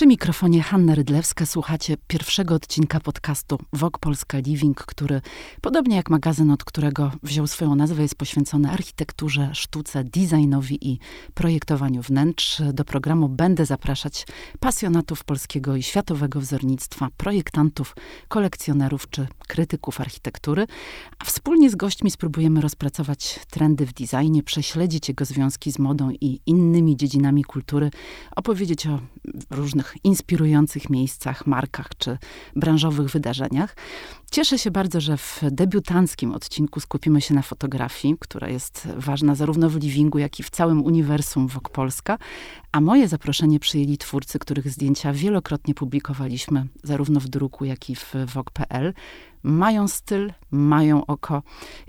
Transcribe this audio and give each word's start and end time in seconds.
Przy 0.00 0.06
mikrofonie 0.06 0.62
Hanna 0.62 0.94
Rydlewska 0.94 1.46
słuchacie 1.46 1.96
pierwszego 2.06 2.54
odcinka 2.54 3.00
podcastu 3.00 3.58
Wok 3.72 3.98
Polska 3.98 4.38
Living, 4.38 4.84
który, 4.84 5.20
podobnie 5.60 5.96
jak 5.96 6.10
magazyn, 6.10 6.50
od 6.50 6.64
którego 6.64 7.12
wziął 7.22 7.46
swoją 7.46 7.74
nazwę, 7.74 8.02
jest 8.02 8.14
poświęcony 8.14 8.70
architekturze, 8.70 9.50
sztuce, 9.54 10.04
designowi 10.04 10.88
i 10.88 10.98
projektowaniu 11.34 12.02
wnętrz. 12.02 12.62
Do 12.72 12.84
programu 12.84 13.28
będę 13.28 13.66
zapraszać 13.66 14.26
pasjonatów 14.60 15.24
polskiego 15.24 15.76
i 15.76 15.82
światowego 15.82 16.40
wzornictwa, 16.40 17.08
projektantów, 17.16 17.96
kolekcjonerów 18.28 19.10
czy 19.10 19.26
krytyków 19.48 20.00
architektury, 20.00 20.66
a 21.18 21.24
wspólnie 21.24 21.70
z 21.70 21.74
gośćmi 21.76 22.10
spróbujemy 22.10 22.60
rozpracować 22.60 23.40
trendy 23.50 23.86
w 23.86 23.92
designie, 23.92 24.42
prześledzić 24.42 25.08
jego 25.08 25.24
związki 25.24 25.72
z 25.72 25.78
modą 25.78 26.10
i 26.10 26.40
innymi 26.46 26.96
dziedzinami 26.96 27.44
kultury, 27.44 27.90
opowiedzieć 28.36 28.86
o 28.86 29.00
różnych 29.50 29.89
inspirujących 30.04 30.90
miejscach, 30.90 31.46
markach 31.46 31.88
czy 31.98 32.18
branżowych 32.56 33.10
wydarzeniach. 33.10 33.76
Cieszę 34.30 34.58
się 34.58 34.70
bardzo, 34.70 35.00
że 35.00 35.16
w 35.16 35.40
debiutanckim 35.42 36.32
odcinku 36.32 36.80
skupimy 36.80 37.20
się 37.20 37.34
na 37.34 37.42
fotografii, 37.42 38.16
która 38.20 38.48
jest 38.48 38.88
ważna 38.96 39.34
zarówno 39.34 39.70
w 39.70 39.76
livingu, 39.76 40.18
jak 40.18 40.40
i 40.40 40.42
w 40.42 40.50
całym 40.50 40.82
uniwersum 40.84 41.48
Wok 41.48 41.68
Polska. 41.68 42.18
A 42.72 42.80
moje 42.80 43.08
zaproszenie 43.08 43.60
przyjęli 43.60 43.98
twórcy, 43.98 44.38
których 44.38 44.70
zdjęcia 44.70 45.12
wielokrotnie 45.12 45.74
publikowaliśmy, 45.74 46.66
zarówno 46.82 47.20
w 47.20 47.28
druku, 47.28 47.64
jak 47.64 47.90
i 47.90 47.96
w 47.96 48.14
Wok.pl. 48.34 48.94
Mają 49.42 49.88
styl, 49.88 50.32
mają 50.50 51.06
oko 51.06 51.42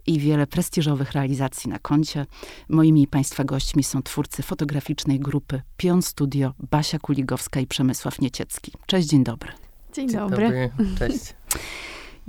i 0.07 0.19
wiele 0.19 0.47
prestiżowych 0.47 1.11
realizacji 1.11 1.69
na 1.69 1.79
koncie. 1.79 2.25
Moimi 2.69 3.07
Państwa 3.07 3.43
gośćmi 3.43 3.83
są 3.83 4.03
twórcy 4.03 4.43
fotograficznej 4.43 5.19
grupy 5.19 5.61
Pion 5.77 6.01
Studio, 6.01 6.53
Basia 6.71 6.99
Kuligowska 6.99 7.59
i 7.59 7.67
Przemysław 7.67 8.21
Nieciecki. 8.21 8.71
Cześć, 8.85 9.07
dzień 9.07 9.23
dobry. 9.23 9.51
Dzień, 9.93 10.09
dzień 10.09 10.19
dobry. 10.19 10.71
dobry. 10.77 10.95
Cześć. 10.99 11.33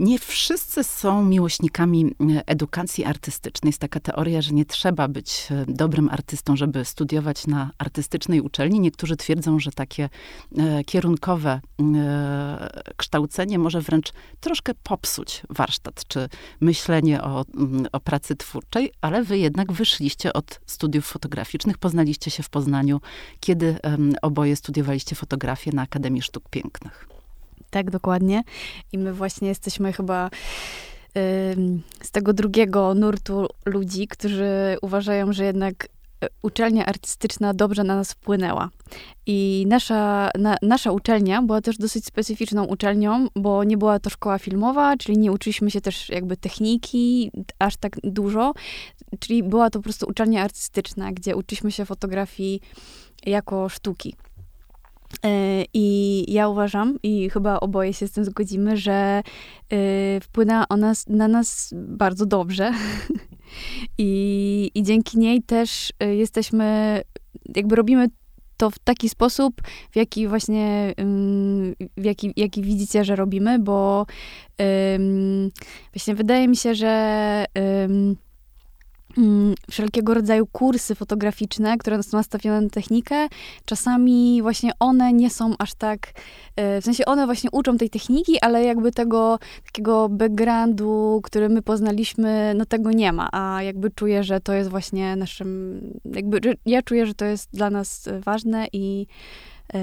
Nie 0.03 0.19
wszyscy 0.19 0.84
są 0.84 1.25
miłośnikami 1.25 2.06
e, 2.06 2.42
edukacji 2.47 3.05
artystycznej. 3.05 3.69
Jest 3.69 3.78
taka 3.78 4.00
teoria, 4.00 4.42
że 4.42 4.53
nie 4.53 4.64
trzeba 4.64 5.09
być 5.09 5.48
e, 5.50 5.64
dobrym 5.69 6.09
artystą, 6.09 6.56
żeby 6.56 6.84
studiować 6.84 7.47
na 7.47 7.70
artystycznej 7.78 8.41
uczelni. 8.41 8.81
Niektórzy 8.81 9.17
twierdzą, 9.17 9.59
że 9.61 9.70
takie 9.70 10.09
e, 10.59 10.84
kierunkowe 10.84 11.61
kształcenie 12.97 13.59
może 13.59 13.81
wręcz 13.81 14.12
troszkę 14.41 14.72
popsuć 14.83 15.42
warsztat 15.50 16.05
czy 16.09 16.28
myślenie 16.61 17.22
o, 17.22 17.44
mm, 17.55 17.87
o 17.92 18.00
pracy 18.00 18.37
twórczej, 18.37 18.92
ale 19.00 19.25
wy 19.25 19.39
jednak 19.39 19.72
wyszliście 19.72 20.33
od 20.33 20.61
studiów 20.66 21.06
fotograficznych, 21.06 21.78
poznaliście 21.78 22.31
się 22.31 22.42
w 22.42 22.50
Poznaniu, 22.50 23.00
kiedy 23.41 23.78
oboje 24.22 24.56
studiowaliście 24.56 25.16
fotografię 25.16 25.70
na 25.75 25.83
Akademii 25.83 26.22
Sztuk 26.22 26.48
Pięknych. 26.48 27.12
Tak, 27.73 27.91
dokładnie. 27.91 28.42
I 28.92 28.98
my 28.98 29.12
właśnie 29.12 29.48
jesteśmy 29.48 29.92
chyba 29.92 30.31
z 32.03 32.11
tego 32.11 32.33
drugiego 32.33 32.95
nurtu 32.95 33.47
ludzi, 33.65 34.09
którzy 34.09 34.77
uważają, 34.83 35.33
że 35.33 35.45
jednak 35.45 35.89
e, 36.25 36.28
uczelnia 36.43 36.87
artystyczna 36.87 37.55
dobrze 37.55 37.84
na 37.84 37.97
nas 37.97 38.12
wpłynęła. 38.12 38.70
I 39.27 39.65
nasza, 39.69 40.31
na, 40.39 40.56
nasza 40.62 40.93
uczelnia 40.93 41.43
była 41.43 41.61
też 41.61 41.78
dosyć 41.78 42.05
specyficzną 42.06 42.65
uczelnią, 42.65 43.27
bo 43.37 43.65
nie 43.65 43.77
była 43.77 43.98
to 43.98 44.11
szkoła 44.11 44.39
filmowa, 44.39 44.97
czyli 44.97 45.19
nie 45.19 45.33
uczyliśmy 45.33 45.70
się 45.70 45.81
też 45.81 46.09
jakby 46.09 46.37
techniki 46.37 47.31
aż 47.59 47.77
tak 47.77 47.97
dużo, 48.05 48.53
czyli 49.19 49.43
była 49.43 49.71
to 49.71 49.78
po 49.78 49.83
prostu 49.83 50.06
uczelnia 50.09 50.43
artystyczna, 50.43 51.12
gdzie 51.12 51.37
uczyliśmy 51.37 51.72
się 51.72 51.84
fotografii 51.84 52.60
jako 53.27 53.69
sztuki. 53.69 54.15
E, 55.25 55.65
I 55.75 56.25
ja 56.33 56.49
uważam, 56.49 56.99
i 57.03 57.31
chyba 57.31 57.61
oboje 57.61 57.93
się 57.93 58.09
z 58.09 58.12
tym 58.12 58.25
zgodzimy, 58.25 58.77
że 58.77 58.93
e, 58.93 60.21
wpłynęła 60.21 60.69
ona 60.69 60.93
na 61.09 61.28
nas 61.28 61.75
bardzo 61.75 62.27
dobrze. 62.27 62.73
I, 63.99 64.71
I 64.75 64.83
dzięki 64.83 65.19
niej 65.19 65.43
też 65.43 65.93
e, 66.01 66.15
jesteśmy, 66.15 67.01
jakby 67.56 67.77
robimy 67.77 68.06
to 68.56 68.71
w 68.71 68.78
taki 68.78 69.09
sposób, 69.09 69.62
w 69.91 69.97
jaki 69.97 70.28
właśnie, 70.28 70.95
w 71.97 72.05
jaki, 72.05 72.33
jaki 72.37 72.62
widzicie, 72.62 73.05
że 73.05 73.17
robimy, 73.17 73.59
bo 73.59 74.06
właśnie 75.93 76.15
wydaje 76.15 76.49
mi 76.49 76.56
się, 76.56 76.75
że 76.75 77.45
Mm, 77.55 78.17
wszelkiego 79.71 80.15
rodzaju 80.15 80.47
kursy 80.47 80.95
fotograficzne, 80.95 81.78
które 81.78 82.03
są 82.03 82.17
nastawione 82.17 82.61
na 82.61 82.71
technikę, 82.71 83.28
czasami 83.65 84.43
właśnie 84.43 84.71
one 84.78 85.12
nie 85.12 85.31
są 85.31 85.55
aż 85.59 85.75
tak, 85.75 86.12
e, 86.56 86.81
w 86.81 86.84
sensie 86.84 87.05
one 87.05 87.27
właśnie 87.27 87.51
uczą 87.51 87.77
tej 87.77 87.91
techniki, 87.91 88.41
ale 88.41 88.65
jakby 88.65 88.93
tego 88.93 89.39
takiego 89.67 90.09
backgroundu, 90.09 91.21
który 91.25 91.49
my 91.49 91.62
poznaliśmy, 91.62 92.55
no 92.56 92.67
tego 92.67 92.93
nie 92.93 93.12
ma, 93.12 93.28
a 93.33 93.62
jakby 93.62 93.91
czuję, 93.91 94.25
że 94.25 94.41
to 94.41 94.53
jest 94.53 94.71
właśnie 94.71 95.17
naszym, 95.17 95.81
jakby 96.05 96.41
ja 96.67 96.83
czuję, 96.83 97.06
że 97.06 97.15
to 97.15 97.25
jest 97.25 97.51
dla 97.53 97.71
nas 97.71 98.09
ważne 98.25 98.67
i 98.72 99.06
e, 99.75 99.78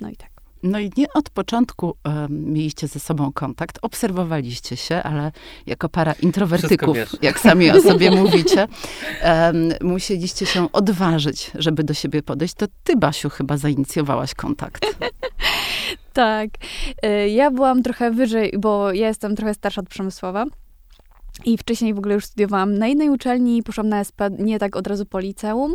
no 0.00 0.10
i 0.10 0.16
tak. 0.16 0.33
No 0.64 0.78
i 0.78 0.90
nie 0.96 1.12
od 1.12 1.30
początku 1.30 1.96
um, 2.04 2.52
mieliście 2.52 2.88
ze 2.88 3.00
sobą 3.00 3.32
kontakt, 3.32 3.78
obserwowaliście 3.82 4.76
się, 4.76 5.02
ale 5.02 5.32
jako 5.66 5.88
para 5.88 6.12
introwertyków, 6.12 6.96
jak 7.22 7.40
sami 7.40 7.70
o 7.70 7.80
sobie 7.80 8.10
mówicie, 8.10 8.68
um, 9.24 9.72
musieliście 9.80 10.46
się 10.46 10.72
odważyć, 10.72 11.50
żeby 11.54 11.84
do 11.84 11.94
siebie 11.94 12.22
podejść. 12.22 12.54
To 12.54 12.66
ty, 12.84 12.96
Basiu, 12.96 13.30
chyba 13.30 13.56
zainicjowałaś 13.56 14.34
kontakt. 14.34 14.86
tak. 16.12 16.50
E, 17.02 17.28
ja 17.28 17.50
byłam 17.50 17.82
trochę 17.82 18.10
wyżej, 18.10 18.52
bo 18.58 18.92
ja 18.92 19.08
jestem 19.08 19.36
trochę 19.36 19.54
starsza 19.54 19.80
od 19.80 19.88
Przemysława. 19.88 20.44
I 21.44 21.58
wcześniej 21.58 21.94
w 21.94 21.98
ogóle 21.98 22.14
już 22.14 22.24
studiowałam 22.24 22.78
na 22.78 22.86
innej 22.86 23.10
uczelni, 23.10 23.62
poszłam 23.62 23.88
na 23.88 24.00
SP, 24.08 24.20
nie 24.38 24.58
tak 24.58 24.76
od 24.76 24.86
razu 24.86 25.06
po 25.06 25.18
liceum. 25.18 25.74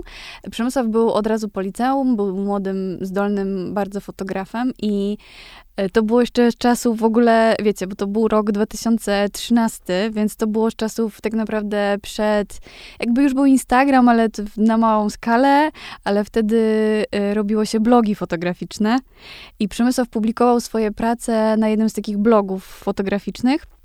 Przemysław 0.51 0.87
był 0.87 1.11
od 1.11 1.27
razu 1.27 1.49
po 1.49 1.61
liceum, 1.61 2.15
był 2.15 2.37
młodym, 2.37 2.97
zdolnym 3.01 3.73
bardzo 3.73 4.01
fotografem 4.01 4.73
i 4.81 5.17
e, 5.75 5.89
to 5.89 6.03
było 6.03 6.21
jeszcze 6.21 6.51
z 6.51 6.57
czasów 6.57 6.99
w 6.99 7.03
ogóle, 7.03 7.55
wiecie, 7.63 7.87
bo 7.87 7.95
to 7.95 8.07
był 8.07 8.27
rok 8.27 8.51
2013, 8.51 10.09
więc 10.11 10.35
to 10.35 10.47
było 10.47 10.71
z 10.71 10.75
czasów 10.75 11.21
tak 11.21 11.33
naprawdę 11.33 11.97
przed, 12.01 12.59
jakby 12.99 13.23
już 13.23 13.33
był 13.33 13.45
Instagram, 13.45 14.09
ale 14.09 14.29
na 14.57 14.77
małą 14.77 15.09
skalę, 15.09 15.71
ale 16.03 16.23
wtedy 16.23 16.57
e, 17.11 17.33
robiło 17.33 17.65
się 17.65 17.79
blogi 17.79 18.15
fotograficzne 18.15 18.99
i 19.59 19.67
Przemysław 19.67 20.09
publikował 20.09 20.61
swoje 20.61 20.91
prace 20.91 21.57
na 21.57 21.69
jednym 21.69 21.89
z 21.89 21.93
takich 21.93 22.17
blogów 22.17 22.65
fotograficznych. 22.65 23.78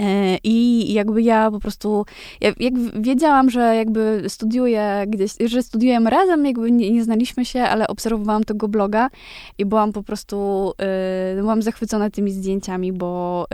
E, 0.00 0.38
I 0.44 0.92
jakby 0.92 1.22
ja 1.22 1.50
po 1.50 1.60
prostu, 1.60 2.06
jak, 2.40 2.74
wiedziałam, 3.00 3.50
że 3.50 3.76
jakby 3.76 4.24
studiuję 4.28 5.04
gdzieś, 5.08 5.32
że 5.44 5.62
studiujemy 5.62 6.10
razem, 6.10 6.46
jakby 6.46 6.70
nie, 6.70 6.90
nie 6.90 7.04
znaliśmy 7.04 7.44
się, 7.44 7.62
ale 7.62 7.88
obserwowałam 7.88 8.44
tego 8.44 8.68
bloga 8.68 9.10
i 9.58 9.66
byłam 9.66 9.92
po 9.92 10.02
prostu, 10.02 10.72
y, 11.32 11.40
byłam 11.40 11.62
zachwycona 11.62 12.10
tymi 12.10 12.32
zdjęciami, 12.32 12.92
bo 12.92 13.46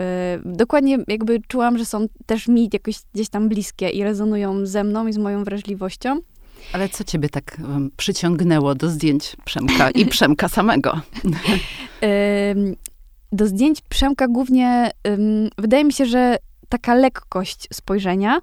y, 0.44 0.56
dokładnie 0.56 0.98
jakby 1.08 1.40
czułam, 1.48 1.78
że 1.78 1.84
są 1.84 2.06
też 2.26 2.48
mi 2.48 2.70
jakoś 2.72 2.96
gdzieś 3.14 3.28
tam 3.28 3.48
bliskie 3.48 3.88
i 3.88 4.04
rezonują 4.04 4.66
ze 4.66 4.84
mną 4.84 5.06
i 5.06 5.12
z 5.12 5.18
moją 5.18 5.44
wrażliwością. 5.44 6.20
Ale 6.72 6.88
co 6.88 7.04
ciebie 7.04 7.28
tak 7.28 7.56
przyciągnęło 7.96 8.74
do 8.74 8.88
zdjęć 8.88 9.36
Przemka 9.44 9.90
i 9.90 10.06
Przemka 10.06 10.48
samego? 10.48 11.00
do 13.32 13.46
zdjęć 13.46 13.80
Przemka 13.80 14.28
głównie 14.28 14.90
ym, 15.08 15.50
wydaje 15.58 15.84
mi 15.84 15.92
się, 15.92 16.06
że 16.06 16.36
taka 16.68 16.94
lekkość 16.94 17.68
spojrzenia. 17.72 18.40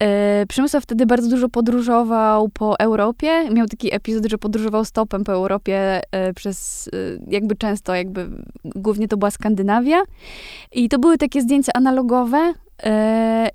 Yy, 0.00 0.06
Przemysław 0.48 0.82
wtedy 0.82 1.06
bardzo 1.06 1.28
dużo 1.28 1.48
podróżował 1.48 2.48
po 2.48 2.78
Europie. 2.78 3.50
Miał 3.50 3.66
taki 3.66 3.94
epizod, 3.94 4.26
że 4.26 4.38
podróżował 4.38 4.84
stopem 4.84 5.24
po 5.24 5.32
Europie 5.32 6.02
yy, 6.12 6.34
przez 6.34 6.88
yy, 6.92 7.20
jakby 7.28 7.56
często, 7.56 7.94
jakby 7.94 8.30
głównie 8.64 9.08
to 9.08 9.16
była 9.16 9.30
Skandynawia. 9.30 10.02
I 10.72 10.88
to 10.88 10.98
były 10.98 11.18
takie 11.18 11.42
zdjęcia 11.42 11.72
analogowe, 11.74 12.54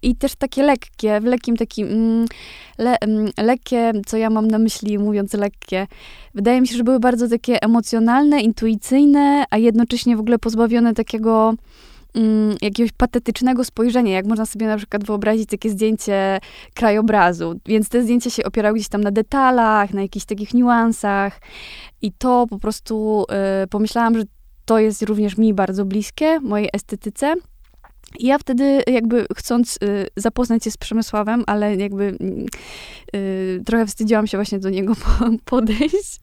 I 0.01 0.15
też 0.15 0.35
takie 0.35 0.63
lekkie, 0.63 1.21
w 1.21 1.23
lekkim 1.23 1.57
takim, 1.57 1.87
mm, 1.87 2.25
le, 2.77 2.95
mm, 2.99 3.31
lekkie, 3.37 3.91
co 4.05 4.17
ja 4.17 4.29
mam 4.29 4.47
na 4.47 4.59
myśli 4.59 4.99
mówiąc 4.99 5.33
lekkie, 5.33 5.87
wydaje 6.35 6.61
mi 6.61 6.67
się, 6.67 6.77
że 6.77 6.83
były 6.83 6.99
bardzo 6.99 7.27
takie 7.27 7.61
emocjonalne, 7.61 8.41
intuicyjne, 8.41 9.43
a 9.49 9.57
jednocześnie 9.57 10.17
w 10.17 10.19
ogóle 10.19 10.39
pozbawione 10.39 10.93
takiego 10.93 11.53
mm, 12.15 12.55
jakiegoś 12.61 12.91
patetycznego 12.91 13.63
spojrzenia, 13.63 14.13
jak 14.13 14.25
można 14.25 14.45
sobie 14.45 14.67
na 14.67 14.77
przykład 14.77 15.03
wyobrazić 15.03 15.49
takie 15.49 15.69
zdjęcie 15.69 16.39
krajobrazu. 16.73 17.59
Więc 17.65 17.89
te 17.89 18.03
zdjęcia 18.03 18.29
się 18.29 18.43
opierały 18.43 18.75
gdzieś 18.75 18.89
tam 18.89 19.01
na 19.01 19.11
detalach, 19.11 19.93
na 19.93 20.01
jakichś 20.01 20.25
takich 20.25 20.53
niuansach 20.53 21.39
i 22.01 22.11
to 22.11 22.45
po 22.49 22.59
prostu 22.59 23.25
y, 23.63 23.67
pomyślałam, 23.67 24.17
że 24.17 24.23
to 24.65 24.79
jest 24.79 25.01
również 25.01 25.37
mi 25.37 25.53
bardzo 25.53 25.85
bliskie, 25.85 26.39
mojej 26.39 26.69
estetyce. 26.73 27.35
I 28.19 28.25
ja 28.27 28.37
wtedy 28.37 28.83
jakby 28.87 29.25
chcąc 29.35 29.79
y, 29.83 30.07
zapoznać 30.15 30.63
się 30.63 30.71
z 30.71 30.77
Przemysławem, 30.77 31.43
ale 31.47 31.75
jakby 31.75 32.17
y, 33.15 33.61
trochę 33.65 33.85
wstydziłam 33.85 34.27
się 34.27 34.37
właśnie 34.37 34.59
do 34.59 34.69
niego 34.69 34.93
po, 35.03 35.25
podejść, 35.45 36.19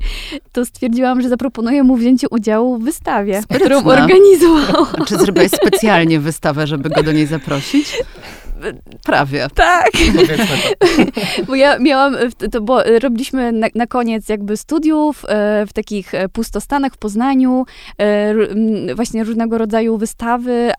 to 0.53 0.65
stwierdziłam, 0.65 1.23
że 1.23 1.29
zaproponuję 1.29 1.83
mu 1.83 1.97
wzięcie 1.97 2.29
udziału 2.29 2.79
w 2.79 2.85
wystawie, 2.85 3.43
Sprytna. 3.43 3.67
którą 3.67 3.85
organizował. 3.85 4.87
Czy 5.07 5.19
zrobiłeś 5.19 5.51
specjalnie 5.63 6.21
wystawę, 6.21 6.67
żeby 6.67 6.89
go 6.89 7.03
do 7.03 7.13
niej 7.13 7.27
zaprosić? 7.27 8.03
Prawie. 9.05 9.47
Tak. 9.55 9.91
Bo 11.47 11.55
ja 11.55 11.79
miałam, 11.79 12.17
to, 12.53 12.61
bo 12.61 12.87
e, 12.87 12.99
robiliśmy 12.99 13.53
na, 13.53 13.67
na 13.75 13.87
koniec 13.87 14.29
jakby 14.29 14.57
studiów 14.57 15.25
e, 15.29 15.67
w 15.67 15.73
takich 15.73 16.15
e, 16.15 16.29
pustostanach 16.29 16.93
w 16.95 16.99
Poznaniu, 16.99 17.65
właśnie 18.95 19.25
różnego 19.25 19.59
rodzaju 19.59 19.99
wystawy, 19.99 20.73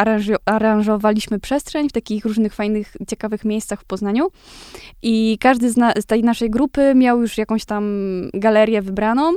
aranżo, 0.46 0.97
aranżowaliśmy 0.98 1.40
przestrzeń 1.40 1.90
w 1.90 1.92
takich 1.92 2.26
różnych 2.26 2.54
fajnych, 2.54 2.94
ciekawych 3.08 3.46
miejscach 3.46 3.82
w 3.82 3.86
Poznaniu. 3.86 4.28
I 5.02 5.38
każdy 5.40 5.72
z, 5.72 5.78
na, 5.78 5.92
z 5.92 6.06
tej 6.06 6.24
naszej 6.24 6.50
grupy 6.50 6.96
miał 6.96 7.22
już 7.22 7.38
jakąś 7.38 7.66
tam 7.66 7.84
galerię 8.34 8.82
wybraną, 8.82 9.34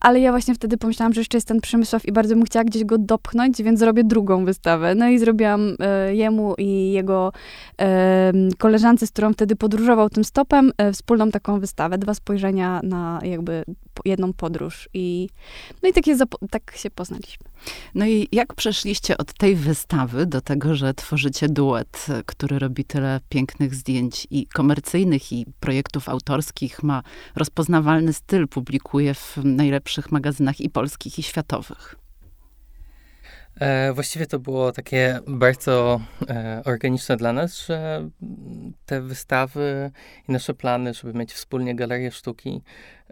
ale 0.00 0.20
ja 0.20 0.30
właśnie 0.30 0.54
wtedy 0.54 0.76
pomyślałam, 0.76 1.12
że 1.12 1.20
jeszcze 1.20 1.36
jest 1.36 1.48
ten 1.48 1.60
Przemysław 1.60 2.06
i 2.06 2.12
bardzo 2.12 2.34
bym 2.34 2.44
chciała 2.44 2.64
gdzieś 2.64 2.84
go 2.84 2.98
dopchnąć, 2.98 3.62
więc 3.62 3.78
zrobię 3.78 4.04
drugą 4.04 4.44
wystawę. 4.44 4.94
No 4.94 5.08
i 5.08 5.18
zrobiłam 5.18 5.76
e, 5.80 6.14
jemu 6.14 6.54
i 6.58 6.92
jego 6.92 7.32
em, 7.78 8.48
koleżance, 8.58 9.06
z 9.06 9.10
którą 9.10 9.32
wtedy 9.32 9.56
podróżował 9.56 10.10
tym 10.10 10.24
stopem, 10.24 10.72
e, 10.78 10.92
wspólną 10.92 11.30
taką 11.30 11.60
wystawę, 11.60 11.98
dwa 11.98 12.14
spojrzenia 12.14 12.80
na 12.82 13.20
jakby 13.22 13.64
jedną 14.04 14.32
podróż. 14.32 14.88
I, 14.94 15.28
no 15.82 15.88
i 15.88 15.92
tak, 15.92 16.06
je 16.06 16.16
tak 16.50 16.76
się 16.76 16.90
poznaliśmy. 16.90 17.46
No 17.94 18.06
i 18.06 18.28
jak 18.32 18.54
przeszliście 18.54 19.18
od 19.18 19.32
tej 19.32 19.56
wystawy 19.56 20.26
do 20.26 20.40
tego, 20.40 20.74
że 20.74 20.94
tworzycie 20.94 21.48
duet, 21.48 22.06
e, 22.08 22.22
który 22.26 22.58
robi 22.58 22.84
tyle 22.84 23.20
pięknych 23.28 23.74
zdjęć 23.74 24.26
i 24.30 24.46
komercyjnych, 24.46 25.32
i 25.32 25.46
projektów 25.60 26.08
autorskich, 26.08 26.82
ma 26.82 27.02
rozpoznawalny 27.36 28.12
styl, 28.12 28.48
publikuje 28.48 29.14
w 29.14 29.36
najlepszych 29.44 29.89
magazynach 30.10 30.60
i 30.60 30.70
polskich, 30.70 31.18
i 31.18 31.22
światowych. 31.22 31.96
E, 33.60 33.92
właściwie 33.92 34.26
to 34.26 34.38
było 34.38 34.72
takie 34.72 35.20
bardzo 35.26 36.00
e, 36.28 36.62
organiczne 36.64 37.16
dla 37.16 37.32
nas, 37.32 37.66
że 37.66 38.08
te 38.86 39.00
wystawy 39.00 39.90
i 40.28 40.32
nasze 40.32 40.54
plany, 40.54 40.94
żeby 40.94 41.18
mieć 41.18 41.32
wspólnie 41.32 41.74
galerię 41.76 42.10
sztuki, 42.10 42.62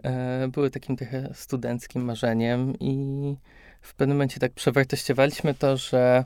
e, 0.03 0.47
były 0.47 0.69
takim 0.69 0.95
trochę 0.95 1.29
studenckim 1.33 2.05
marzeniem 2.05 2.79
i 2.79 3.35
w 3.81 3.93
pewnym 3.93 4.17
momencie 4.17 4.39
tak 4.39 4.53
przewartościowaliśmy 4.53 5.53
to, 5.53 5.77
że 5.77 6.25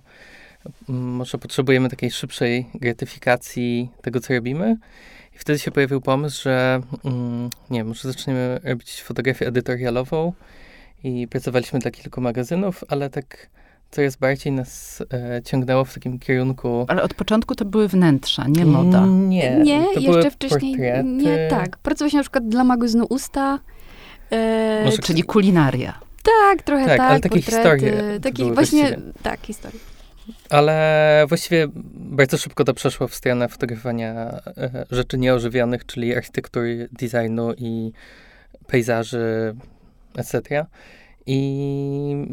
mm, 0.90 1.02
może 1.02 1.38
potrzebujemy 1.38 1.90
takiej 1.90 2.12
szybszej 2.12 2.70
gratyfikacji 2.74 3.90
tego, 4.02 4.20
co 4.20 4.34
robimy. 4.34 4.78
I 5.36 5.40
wtedy 5.40 5.60
się 5.60 5.72
pojawił 5.72 6.02
pomysł, 6.02 6.44
że 6.44 6.82
mm, 7.06 7.50
nie 7.70 7.80
wiem, 7.80 7.88
może 7.88 8.08
zaczniemy 8.12 8.60
robić 8.64 9.02
fotografię 9.04 9.48
edytorialową 9.48 10.34
i 11.04 11.28
pracowaliśmy 11.28 11.80
dla 11.80 11.92
kilku 11.92 12.22
magazynów, 12.22 12.84
ale 12.88 13.10
tak 13.10 13.50
coraz 13.92 14.16
bardziej 14.16 14.54
nas 14.54 15.04
e, 15.14 15.42
ciągnęło 15.44 15.86
w 15.86 15.94
takim 15.94 16.20
kierunku. 16.20 16.86
Ale 16.88 17.04
od 17.04 17.14
początku 17.14 17.56
to 17.56 17.66
były 17.66 17.88
wnętrza, 17.88 18.46
nie 18.48 18.66
moda. 18.66 19.06
Nie, 19.06 19.56
nie 19.60 19.84
to 19.84 20.00
jeszcze 20.00 20.12
były 20.12 20.32
wcześniej. 20.32 20.72
portrety. 20.76 21.04
Nie, 21.10 21.48
tak. 21.50 21.78
Pracowaliśmy 21.78 22.18
na 22.18 22.24
przykład 22.24 22.48
dla 22.48 22.64
magazynu 22.64 23.06
Usta. 23.10 23.60
E, 24.32 24.82
Może 24.86 24.98
Czyli 24.98 25.24
kulinaria. 25.24 26.00
tak, 26.24 26.62
trochę 26.64 26.86
Tak, 26.86 26.98
tak. 26.98 27.12
ale 27.12 27.20
takie 27.20 27.36
portrety, 27.42 27.52
historie 27.80 28.14
to 28.14 28.20
Takie 28.24 28.54
właśnie, 28.54 28.82
właściwie. 28.82 29.12
tak, 29.24 29.40
historie. 29.46 29.80
Ale 30.50 31.26
właściwie 31.30 31.68
bardzo 31.96 32.38
szybko 32.38 32.64
to 32.64 32.74
przeszło 32.74 33.08
w 33.08 33.16
stronę 33.16 33.48
fotografowania 33.48 34.14
e, 34.14 34.86
rzeczy 34.92 35.18
nieożywionych, 35.18 35.86
czyli 35.86 36.16
architektury, 36.16 36.90
designu 36.92 37.54
i 37.54 37.92
pejzaży, 38.68 39.56
etc. 40.18 40.66
I 41.26 42.28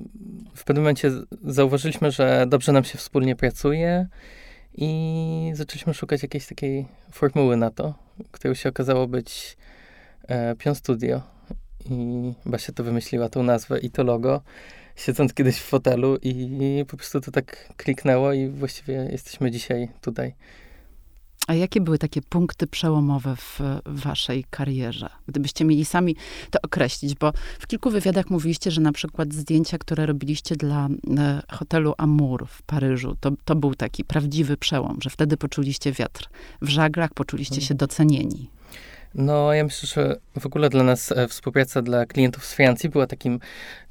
w 0.54 0.64
pewnym 0.64 0.82
momencie 0.82 1.10
zauważyliśmy, 1.44 2.10
że 2.10 2.44
dobrze 2.48 2.72
nam 2.72 2.84
się 2.84 2.98
wspólnie 2.98 3.36
pracuje 3.36 4.06
i 4.74 5.52
zaczęliśmy 5.54 5.94
szukać 5.94 6.22
jakiejś 6.22 6.46
takiej 6.46 6.86
formuły 7.12 7.56
na 7.56 7.70
to, 7.70 7.94
którą 8.30 8.54
się 8.54 8.68
okazało 8.68 9.06
być 9.06 9.56
e, 10.28 10.56
Pion 10.56 10.74
Studio. 10.74 11.22
I 11.90 12.32
Basia 12.46 12.72
to 12.72 12.84
wymyśliła 12.84 13.28
tą 13.28 13.42
nazwę 13.42 13.78
i 13.78 13.90
to 13.90 14.04
logo, 14.04 14.42
siedząc 14.96 15.34
kiedyś 15.34 15.56
w 15.56 15.64
fotelu 15.64 16.16
i 16.22 16.84
po 16.88 16.96
prostu 16.96 17.20
to 17.20 17.30
tak 17.30 17.74
kliknęło 17.76 18.32
i 18.32 18.48
właściwie 18.48 19.08
jesteśmy 19.12 19.50
dzisiaj 19.50 19.88
tutaj. 20.00 20.34
A 21.46 21.54
jakie 21.54 21.80
były 21.80 21.98
takie 21.98 22.22
punkty 22.22 22.66
przełomowe 22.66 23.36
w 23.36 23.60
waszej 23.86 24.44
karierze? 24.50 25.10
Gdybyście 25.26 25.64
mieli 25.64 25.84
sami 25.84 26.16
to 26.50 26.58
określić, 26.62 27.14
bo 27.14 27.32
w 27.58 27.66
kilku 27.66 27.90
wywiadach 27.90 28.30
mówiliście, 28.30 28.70
że 28.70 28.80
na 28.80 28.92
przykład 28.92 29.34
zdjęcia, 29.34 29.78
które 29.78 30.06
robiliście 30.06 30.56
dla 30.56 30.88
e, 31.18 31.42
hotelu 31.52 31.94
Amour 31.98 32.46
w 32.48 32.62
Paryżu, 32.62 33.16
to, 33.20 33.30
to 33.44 33.54
był 33.56 33.74
taki 33.74 34.04
prawdziwy 34.04 34.56
przełom, 34.56 34.98
że 35.02 35.10
wtedy 35.10 35.36
poczuliście 35.36 35.92
wiatr 35.92 36.28
w 36.62 36.68
żaglach, 36.68 37.14
poczuliście 37.14 37.60
się 37.60 37.74
docenieni. 37.74 38.50
No, 39.14 39.54
ja 39.54 39.64
myślę, 39.64 39.88
że 39.94 40.20
w 40.40 40.46
ogóle 40.46 40.68
dla 40.68 40.84
nas 40.84 41.12
e, 41.12 41.28
współpraca 41.28 41.82
dla 41.82 42.06
klientów 42.06 42.46
z 42.46 42.54
Francji 42.54 42.88
była 42.88 43.06
takim 43.06 43.40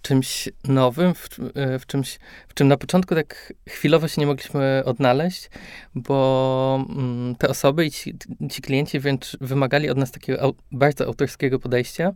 czymś 0.02 0.50
nowym, 0.64 1.14
w, 1.14 1.30
e, 1.56 1.80
w 1.80 1.86
czymś, 1.86 2.20
w 2.48 2.54
czym 2.54 2.68
na 2.68 2.78
początku 2.78 3.16
tak 3.16 3.54
chwilowo 3.70 4.08
się 4.08 4.22
nie 4.22 4.28
mogliśmy 4.28 4.82
odnaleźć, 4.86 5.50
bo 5.96 6.86
mm, 6.90 7.36
te 7.36 7.50
osoby 7.50 7.86
i 7.86 7.92
ci, 7.92 8.18
ci 8.52 8.62
klienci 8.62 9.00
wręcz 9.00 9.38
wymagali 9.42 9.90
od 9.90 9.98
nas 9.98 10.12
takiego 10.12 10.54
bardzo 10.72 11.06
autorskiego 11.06 11.60
podejścia 11.60 12.14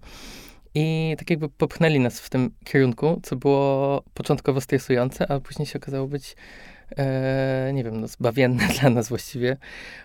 i 0.75 1.15
tak 1.17 1.29
jakby 1.29 1.50
popchnęli 1.50 2.00
nas 2.00 2.19
w 2.19 2.29
tym 2.29 2.51
kierunku, 2.65 3.19
co 3.23 3.35
było 3.35 4.03
początkowo 4.13 4.61
stresujące, 4.61 5.31
a 5.31 5.39
później 5.39 5.65
się 5.65 5.79
okazało 5.79 6.07
być 6.07 6.35
nie 7.74 7.83
wiem, 7.83 8.01
no, 8.01 8.07
zbawienne 8.07 8.68
dla 8.80 8.89
nas 8.89 9.09
właściwie, 9.09 9.57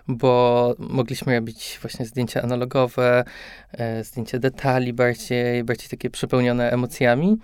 bo 0.09 0.75
mogliśmy 0.79 1.35
robić 1.35 1.79
właśnie 1.83 2.07
zdjęcia 2.07 2.43
analogowe, 2.43 3.25
e, 3.73 4.05
zdjęcia 4.05 4.39
detali 4.39 4.93
bardziej, 4.93 5.65
bardziej 5.65 5.89
takie 5.89 6.11
przepełnione 6.11 6.71
emocjami 6.71 7.37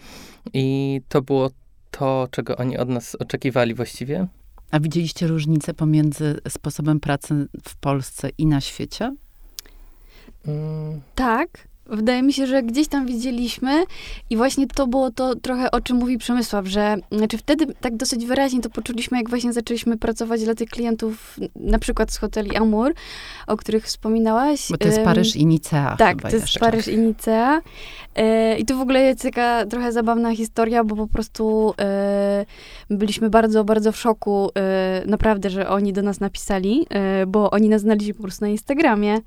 i 0.52 1.00
to 1.08 1.22
było 1.22 1.50
to, 1.90 2.28
czego 2.31 2.56
oni 2.56 2.78
od 2.78 2.88
nas 2.88 3.14
oczekiwali 3.14 3.75
właściwie. 3.75 4.26
A 4.70 4.80
widzieliście 4.80 5.26
różnicę 5.26 5.75
pomiędzy 5.75 6.38
sposobem 6.49 7.00
pracy 7.00 7.47
w 7.68 7.76
Polsce 7.76 8.30
i 8.38 8.47
na 8.47 8.61
świecie? 8.61 9.14
Mm, 10.47 11.00
Tak. 11.14 11.68
Wydaje 11.87 12.23
mi 12.23 12.33
się, 12.33 12.47
że 12.47 12.62
gdzieś 12.62 12.88
tam 12.88 13.07
widzieliśmy 13.07 13.85
i 14.31 14.37
właśnie 14.37 14.67
to 14.67 14.87
było 14.87 15.11
to 15.11 15.35
trochę, 15.35 15.71
o 15.71 15.81
czym 15.81 15.97
mówi 15.97 16.19
Przemysław, 16.19 16.67
że 16.67 16.97
znaczy 17.12 17.38
wtedy 17.38 17.67
tak 17.81 17.97
dosyć 17.97 18.26
wyraźnie 18.26 18.61
to 18.61 18.71
poczuliśmy, 18.71 19.19
jak 19.19 19.29
właśnie 19.29 19.53
zaczęliśmy 19.53 19.97
pracować 19.97 20.45
dla 20.45 20.55
tych 20.55 20.69
klientów, 20.69 21.37
na 21.57 21.79
przykład 21.79 22.12
z 22.12 22.17
hoteli 22.17 22.57
Amour, 22.57 22.95
o 23.47 23.57
których 23.57 23.85
wspominałaś. 23.85 24.71
Bo 24.71 24.76
to 24.76 24.88
jest 24.88 25.00
Paryż 25.00 25.37
i 25.37 25.47
Nicea 25.47 25.97
Tak, 25.99 26.23
to 26.23 26.29
jest. 26.29 26.59
Paryż 26.59 26.88
i 26.88 26.99
Nicea. 26.99 27.61
E, 28.14 28.59
I 28.59 28.64
to 28.64 28.76
w 28.76 28.81
ogóle 28.81 29.03
jest 29.03 29.23
taka 29.23 29.67
trochę 29.67 29.93
zabawna 29.93 30.35
historia, 30.35 30.85
bo 30.85 30.97
po 30.97 31.07
prostu 31.07 31.75
e, 31.81 32.47
byliśmy 32.91 33.31
bardzo, 33.31 33.64
bardzo 33.64 33.93
w 33.93 33.97
szoku 33.97 34.50
e, 34.59 35.03
naprawdę, 35.07 35.50
że 35.50 35.69
oni 35.69 35.93
do 35.93 36.03
nas 36.03 36.21
napisali, 36.21 36.87
bo 37.26 37.50
oni 37.50 37.69
nas 37.69 37.81
znaleźli 37.81 38.14
po 38.14 38.23
prostu 38.23 38.45
na 38.45 38.50
Instagramie 38.50 39.19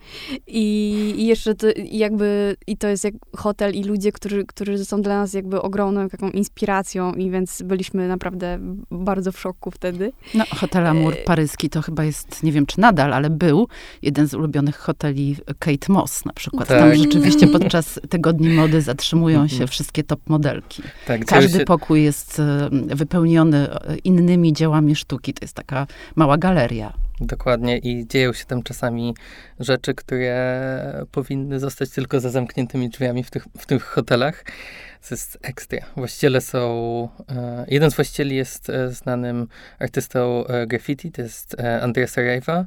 i, 0.47 1.13
i 1.17 1.25
jeszcze 1.25 1.55
to 1.55 1.67
jakby, 1.91 2.46
i 2.67 2.77
to 2.77 2.87
jest 2.87 3.03
jak 3.03 3.13
hotel 3.37 3.73
i 3.75 3.83
ludzie, 3.83 4.11
którzy, 4.11 4.45
którzy 4.45 4.85
są 4.85 5.01
dla 5.01 5.17
nas 5.17 5.33
jakby 5.33 5.61
ogromną 5.61 6.09
taką 6.09 6.29
inspiracją 6.29 7.13
i 7.13 7.31
więc 7.31 7.61
byliśmy 7.61 8.07
naprawdę 8.07 8.59
bardzo 8.91 9.31
w 9.31 9.39
szoku 9.39 9.71
wtedy. 9.71 10.11
No, 10.33 10.43
hotel 10.55 10.87
Amour 10.87 11.13
E, 11.13 11.17
paryski 11.17 11.69
to 11.69 11.81
chyba 11.81 12.03
jest, 12.03 12.43
nie 12.43 12.51
wiem 12.51 12.65
czy 12.65 12.79
nadal, 12.79 13.13
ale 13.13 13.29
był 13.29 13.67
jeden 14.01 14.27
z 14.27 14.33
ulubionych 14.33 14.77
hoteli 14.77 15.35
Kate 15.59 15.93
Moss 15.93 16.25
na 16.25 16.33
przykład. 16.33 16.67
Tak. 16.67 16.79
Tam 16.79 16.95
rzeczywiście 16.95 17.47
podczas 17.47 17.99
tygodni 18.09 18.49
mody 18.49 18.81
zatrzymują 18.81 19.47
się 19.47 19.53
Mhm. 19.53 19.67
wszystkie 19.67 20.03
top 20.03 20.29
modelki. 20.29 20.83
tak, 21.07 21.25
Każdy 21.25 21.59
się, 21.59 21.65
pokój 21.65 22.03
jest 22.03 22.41
wypełniony 22.71 23.71
e, 23.71 23.97
innymi 23.97 24.53
dziełami 24.53 24.95
sztuki. 24.95 25.33
To 25.33 25.43
jest 25.45 25.53
taka 25.53 25.87
mała 26.15 26.37
galeria. 26.37 26.93
Dokładnie 27.21 27.77
i 27.77 28.07
dzieją 28.07 28.33
się 28.33 28.45
tam 28.45 28.63
czasami 28.63 29.15
rzeczy, 29.59 29.93
które 29.93 31.05
powinny 31.11 31.59
zostać 31.59 31.89
tylko 31.89 32.19
za 32.19 32.29
zamkniętymi 32.29 32.89
drzwiami 32.89 33.23
w 33.23 33.31
tych, 33.31 33.45
w 33.57 33.65
tych 33.65 33.83
hotelach. 33.83 34.43
To 35.09 35.15
jest 35.15 35.37
ekstra. 35.41 35.79
Właściciele 35.95 36.41
są... 36.41 37.09
E, 37.29 37.65
jeden 37.67 37.91
z 37.91 37.95
właścicieli 37.95 38.35
jest 38.35 38.69
e, 38.69 38.91
znanym 38.91 39.47
artystą 39.79 40.45
e, 40.47 40.67
graffiti, 40.67 41.11
to 41.11 41.21
jest 41.21 41.55
Andrea 41.81 42.07
Sarajeva 42.07 42.65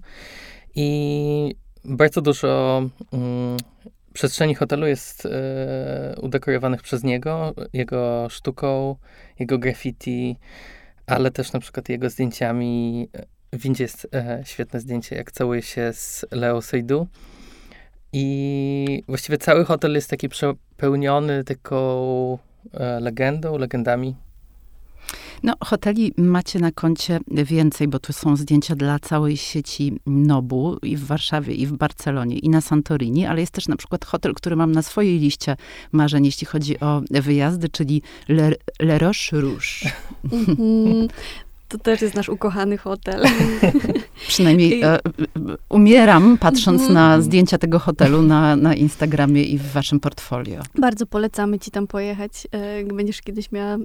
i 0.74 1.54
bardzo 1.84 2.20
dużo 2.20 2.82
mm, 3.12 3.56
przestrzeni 4.12 4.54
hotelu 4.54 4.86
jest 4.86 5.26
e, 5.26 6.14
udekorowanych 6.22 6.82
przez 6.82 7.04
niego, 7.04 7.54
jego 7.72 8.26
sztuką, 8.30 8.96
jego 9.38 9.58
graffiti, 9.58 10.36
ale 11.06 11.30
też 11.30 11.52
na 11.52 11.60
przykład 11.60 11.88
jego 11.88 12.10
zdjęciami 12.10 13.08
w 13.52 13.58
windzie 13.58 13.84
jest 13.84 14.08
e, 14.14 14.42
świetne 14.44 14.80
zdjęcie, 14.80 15.16
jak 15.16 15.32
całuje 15.32 15.62
się 15.62 15.92
z 15.92 16.26
Leo 16.30 16.62
Seydoux. 16.62 17.10
I 18.12 19.02
właściwie 19.08 19.38
cały 19.38 19.64
hotel 19.64 19.94
jest 19.94 20.10
taki 20.10 20.28
przepełniony 20.28 21.44
taką 21.44 22.38
e, 22.72 23.00
legendą, 23.00 23.58
legendami 23.58 24.14
no, 25.42 25.54
hoteli 25.64 26.12
macie 26.16 26.58
na 26.58 26.72
koncie 26.72 27.20
więcej, 27.28 27.88
bo 27.88 27.98
tu 27.98 28.12
są 28.12 28.36
zdjęcia 28.36 28.76
dla 28.76 28.98
całej 28.98 29.36
sieci 29.36 29.92
Nobu 30.06 30.78
i 30.82 30.96
w 30.96 31.04
Warszawie, 31.04 31.54
i 31.54 31.66
w 31.66 31.72
Barcelonie, 31.72 32.38
i 32.38 32.48
na 32.48 32.60
Santorini, 32.60 33.26
ale 33.26 33.40
jest 33.40 33.52
też 33.52 33.68
na 33.68 33.76
przykład 33.76 34.04
hotel, 34.04 34.34
który 34.34 34.56
mam 34.56 34.72
na 34.72 34.82
swojej 34.82 35.18
liście 35.18 35.56
marzeń, 35.92 36.24
jeśli 36.24 36.46
chodzi 36.46 36.80
o 36.80 37.02
wyjazdy, 37.10 37.68
czyli 37.68 38.02
Le, 38.28 38.50
Le 38.80 38.98
Roche 38.98 39.40
Rouge. 39.40 39.90
Mhm. 41.70 41.80
To 41.80 41.84
też 41.84 42.02
jest 42.02 42.14
nasz 42.14 42.28
ukochany 42.28 42.78
hotel. 42.78 43.22
Przynajmniej 44.28 44.82
e, 44.82 44.98
umieram, 45.68 46.38
patrząc 46.38 46.82
mm. 46.82 46.94
na 46.94 47.20
zdjęcia 47.20 47.58
tego 47.58 47.78
hotelu 47.78 48.22
na, 48.22 48.56
na 48.56 48.74
Instagramie 48.74 49.42
i 49.42 49.58
w 49.58 49.72
waszym 49.72 50.00
portfolio. 50.00 50.62
Bardzo 50.74 51.06
polecamy 51.06 51.58
ci 51.58 51.70
tam 51.70 51.86
pojechać, 51.86 52.46
e, 52.52 52.84
będziesz 52.84 53.22
kiedyś 53.22 53.52
miała 53.52 53.74
e, 53.74 53.78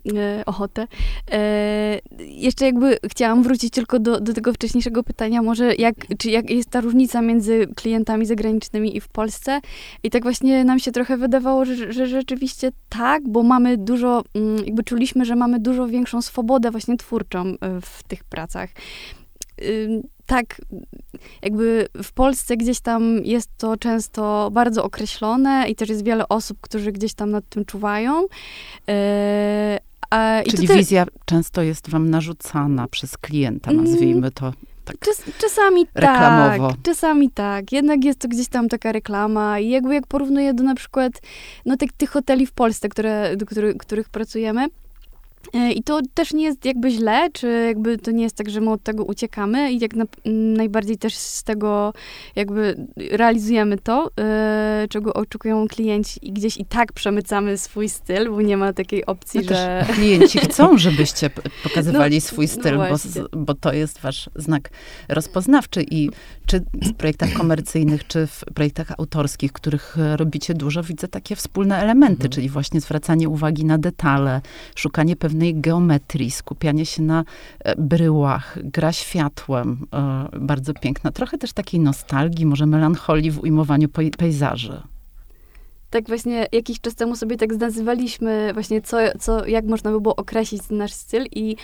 ochotę. 0.45 0.87
E, 1.31 1.99
jeszcze 2.19 2.65
jakby 2.65 2.97
chciałam 3.09 3.43
wrócić 3.43 3.73
tylko 3.73 3.99
do, 3.99 4.19
do 4.19 4.33
tego 4.33 4.53
wcześniejszego 4.53 5.03
pytania, 5.03 5.41
może 5.41 5.75
jak, 5.75 5.95
czy 6.17 6.29
jak 6.29 6.49
jest 6.49 6.69
ta 6.69 6.81
różnica 6.81 7.21
między 7.21 7.67
klientami 7.75 8.25
zagranicznymi 8.25 8.97
i 8.97 9.01
w 9.01 9.07
Polsce? 9.07 9.61
I 10.03 10.09
tak 10.09 10.23
właśnie 10.23 10.63
nam 10.63 10.79
się 10.79 10.91
trochę 10.91 11.17
wydawało, 11.17 11.65
że, 11.65 11.93
że 11.93 12.07
rzeczywiście 12.07 12.71
tak, 12.89 13.29
bo 13.29 13.43
mamy 13.43 13.77
dużo, 13.77 14.23
mm, 14.33 14.65
jakby 14.65 14.83
czuliśmy, 14.83 15.25
że 15.25 15.35
mamy 15.35 15.59
dużo 15.59 15.87
większą 15.87 16.21
swobodę 16.21 16.71
właśnie 16.71 16.97
twórczą 16.97 17.55
w 17.81 18.03
tych 18.03 18.23
pracach. 18.23 18.69
Tak, 20.25 20.61
jakby 21.41 21.87
w 22.03 22.11
Polsce 22.13 22.57
gdzieś 22.57 22.79
tam 22.79 23.17
jest 23.23 23.49
to 23.57 23.77
często 23.77 24.49
bardzo 24.53 24.83
określone 24.83 25.69
i 25.69 25.75
też 25.75 25.89
jest 25.89 26.03
wiele 26.03 26.27
osób, 26.27 26.57
którzy 26.61 26.91
gdzieś 26.91 27.13
tam 27.13 27.31
nad 27.31 27.49
tym 27.49 27.65
czuwają. 27.65 28.27
A, 30.09 30.41
Czyli 30.49 30.67
wizja 30.67 31.05
często 31.25 31.61
jest 31.61 31.89
wam 31.89 32.09
narzucana 32.09 32.87
przez 32.87 33.17
klienta, 33.17 33.71
mm. 33.71 33.83
nazwijmy 33.83 34.31
to 34.31 34.53
tak 34.85 34.99
Czas, 34.99 35.23
czasami 35.37 35.87
reklamowo. 35.95 36.69
tak, 36.69 36.81
czasami 36.83 37.29
tak. 37.29 37.71
Jednak 37.71 38.05
jest 38.05 38.19
to 38.19 38.27
gdzieś 38.27 38.47
tam 38.47 38.69
taka 38.69 38.91
reklama 38.91 39.59
i 39.59 39.69
jakby 39.69 39.93
jak 39.93 40.07
porównuję 40.07 40.53
do 40.53 40.63
na 40.63 40.75
przykład 40.75 41.11
no, 41.65 41.77
tych, 41.77 41.91
tych 41.91 42.09
hoteli 42.09 42.45
w 42.45 42.51
Polsce, 42.51 42.89
które, 42.89 43.37
do 43.37 43.45
który, 43.45 43.75
których 43.75 44.09
pracujemy, 44.09 44.67
I 45.75 45.83
to 45.83 45.99
też 46.13 46.33
nie 46.33 46.43
jest 46.43 46.65
jakby 46.65 46.91
źle, 46.91 47.29
czy 47.33 47.47
jakby 47.67 47.97
to 47.97 48.11
nie 48.11 48.23
jest 48.23 48.35
tak, 48.35 48.49
że 48.49 48.61
my 48.61 48.71
od 48.71 48.83
tego 48.83 49.03
uciekamy 49.03 49.71
i 49.71 49.79
jak 49.79 49.95
na, 49.95 50.05
najbardziej 50.55 50.97
też 50.97 51.15
z 51.15 51.43
tego 51.43 51.93
jakby 52.35 52.87
realizujemy 53.11 53.77
to, 53.77 54.09
yy, 54.81 54.87
czego 54.87 55.13
oczekują 55.13 55.67
klienci 55.67 56.19
i 56.27 56.33
gdzieś 56.33 56.57
i 56.57 56.65
tak 56.65 56.93
przemycamy 56.93 57.57
swój 57.57 57.89
styl, 57.89 58.29
bo 58.29 58.41
nie 58.41 58.57
ma 58.57 58.73
takiej 58.73 59.05
opcji, 59.05 59.39
no 59.39 59.47
że... 59.47 59.85
Klienci 59.93 60.39
chcą, 60.39 60.77
żebyście 60.87 61.29
pokazywali 61.63 62.15
no, 62.15 62.21
swój 62.21 62.45
no 62.45 62.51
styl, 62.53 62.77
no 62.77 62.85
bo, 62.89 63.39
bo 63.39 63.53
to 63.53 63.73
jest 63.73 63.99
wasz 63.99 64.29
znak 64.35 64.69
rozpoznawczy 65.09 65.83
i 65.91 66.09
czy 66.45 66.59
w 66.59 66.93
projektach 66.93 67.33
komercyjnych, 67.33 68.07
czy 68.07 68.27
w 68.27 68.43
projektach 68.53 68.91
autorskich, 68.97 69.51
których 69.51 69.97
robicie 70.15 70.53
dużo, 70.53 70.83
widzę 70.83 71.07
takie 71.07 71.35
wspólne 71.35 71.77
elementy, 71.77 72.13
mhm. 72.13 72.31
czyli 72.31 72.49
właśnie 72.49 72.81
zwracanie 72.81 73.29
uwagi 73.29 73.65
na 73.65 73.77
detale, 73.77 74.41
szukanie 74.75 75.15
pewnych 75.15 75.34
pewnej 75.35 75.55
geometrii, 75.55 76.31
skupianie 76.31 76.85
się 76.85 77.01
na 77.01 77.23
e, 77.59 77.75
bryłach, 77.75 78.57
gra 78.63 78.91
światłem, 78.91 79.87
e, 79.93 80.39
bardzo 80.39 80.73
piękna. 80.73 81.11
Trochę 81.11 81.37
też 81.37 81.53
takiej 81.53 81.79
nostalgii, 81.79 82.45
może 82.45 82.65
melancholii 82.65 83.31
w 83.31 83.39
ujmowaniu 83.39 83.89
pejzaży 84.17 84.81
tak 85.89 86.07
właśnie 86.07 86.47
jakiś 86.51 86.81
czas 86.81 86.95
temu 86.95 87.15
sobie 87.15 87.37
tak 87.37 87.49
nazywaliśmy 87.49 88.51
właśnie, 88.53 88.81
co, 88.81 88.97
co, 89.19 89.45
jak 89.45 89.65
można 89.65 89.91
by 89.91 90.01
było 90.01 90.15
określić 90.15 90.61
nasz 90.69 90.93
styl 90.93 91.25
i 91.31 91.55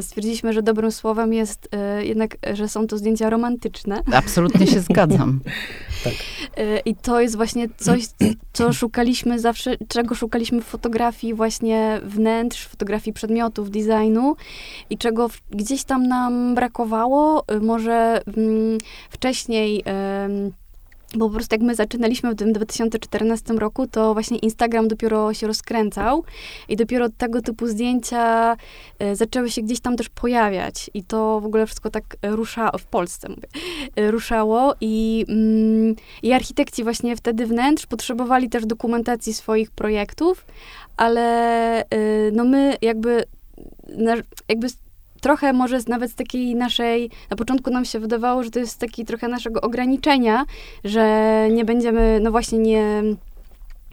stwierdziliśmy, 0.00 0.52
że 0.52 0.62
dobrym 0.62 0.92
słowem 0.92 1.32
jest 1.32 1.68
e, 1.72 2.04
jednak, 2.04 2.36
że 2.52 2.68
są 2.68 2.86
to 2.86 2.98
zdjęcia 2.98 3.30
romantyczne. 3.30 4.02
Absolutnie 4.12 4.66
się 4.66 4.80
zgadzam. 4.90 5.40
tak. 6.04 6.12
e, 6.56 6.78
I 6.78 6.94
to 6.94 7.20
jest 7.20 7.36
właśnie 7.36 7.68
coś, 7.76 8.02
co 8.52 8.72
szukaliśmy 8.72 9.40
zawsze, 9.40 9.76
czego 9.88 10.14
szukaliśmy 10.14 10.60
w 10.60 10.64
fotografii 10.64 11.34
właśnie 11.34 12.00
wnętrz, 12.04 12.66
fotografii 12.66 13.14
przedmiotów, 13.14 13.70
designu 13.70 14.36
i 14.90 14.98
czego 14.98 15.30
gdzieś 15.50 15.84
tam 15.84 16.08
nam 16.08 16.54
brakowało. 16.54 17.44
E, 17.46 17.60
może 17.60 18.22
mm, 18.36 18.78
wcześniej 19.10 19.84
bo 21.16 21.28
po 21.28 21.34
prostu 21.34 21.54
jak 21.54 21.62
my 21.62 21.74
zaczynaliśmy 21.74 22.30
w 22.30 22.34
tym 22.34 22.52
2014 22.52 23.54
roku, 23.54 23.86
to 23.86 24.12
właśnie 24.12 24.38
Instagram 24.38 24.88
dopiero 24.88 25.34
się 25.34 25.46
rozkręcał 25.46 26.24
i 26.68 26.76
dopiero 26.76 27.08
tego 27.08 27.42
typu 27.42 27.66
zdjęcia 27.66 28.56
e, 28.98 29.16
zaczęły 29.16 29.50
się 29.50 29.62
gdzieś 29.62 29.80
tam 29.80 29.96
też 29.96 30.08
pojawiać. 30.08 30.90
I 30.94 31.04
to 31.04 31.40
w 31.40 31.46
ogóle 31.46 31.66
wszystko 31.66 31.90
tak 31.90 32.16
ruszało, 32.22 32.78
w 32.78 32.84
Polsce 32.84 33.28
mówię, 33.28 33.48
e, 33.96 34.10
ruszało. 34.10 34.74
I, 34.80 35.24
mm, 35.28 35.94
i 36.22 36.32
architekci 36.32 36.84
właśnie 36.84 37.16
wtedy 37.16 37.46
wnętrz 37.46 37.86
potrzebowali 37.86 38.48
też 38.48 38.66
dokumentacji 38.66 39.34
swoich 39.34 39.70
projektów, 39.70 40.46
ale 40.96 41.80
e, 41.80 41.86
no 42.32 42.44
my 42.44 42.76
jakby 42.82 43.24
jakby 44.48 44.68
trochę 45.22 45.52
może 45.52 45.78
nawet 45.88 46.10
z 46.10 46.14
takiej 46.14 46.54
naszej, 46.54 47.10
na 47.30 47.36
początku 47.36 47.70
nam 47.70 47.84
się 47.84 48.00
wydawało, 48.00 48.42
że 48.42 48.50
to 48.50 48.58
jest 48.58 48.78
taki 48.78 49.04
trochę 49.04 49.28
naszego 49.28 49.60
ograniczenia, 49.60 50.44
że 50.84 51.48
nie 51.50 51.64
będziemy, 51.64 52.20
no 52.22 52.30
właśnie 52.30 52.58
nie 52.58 53.02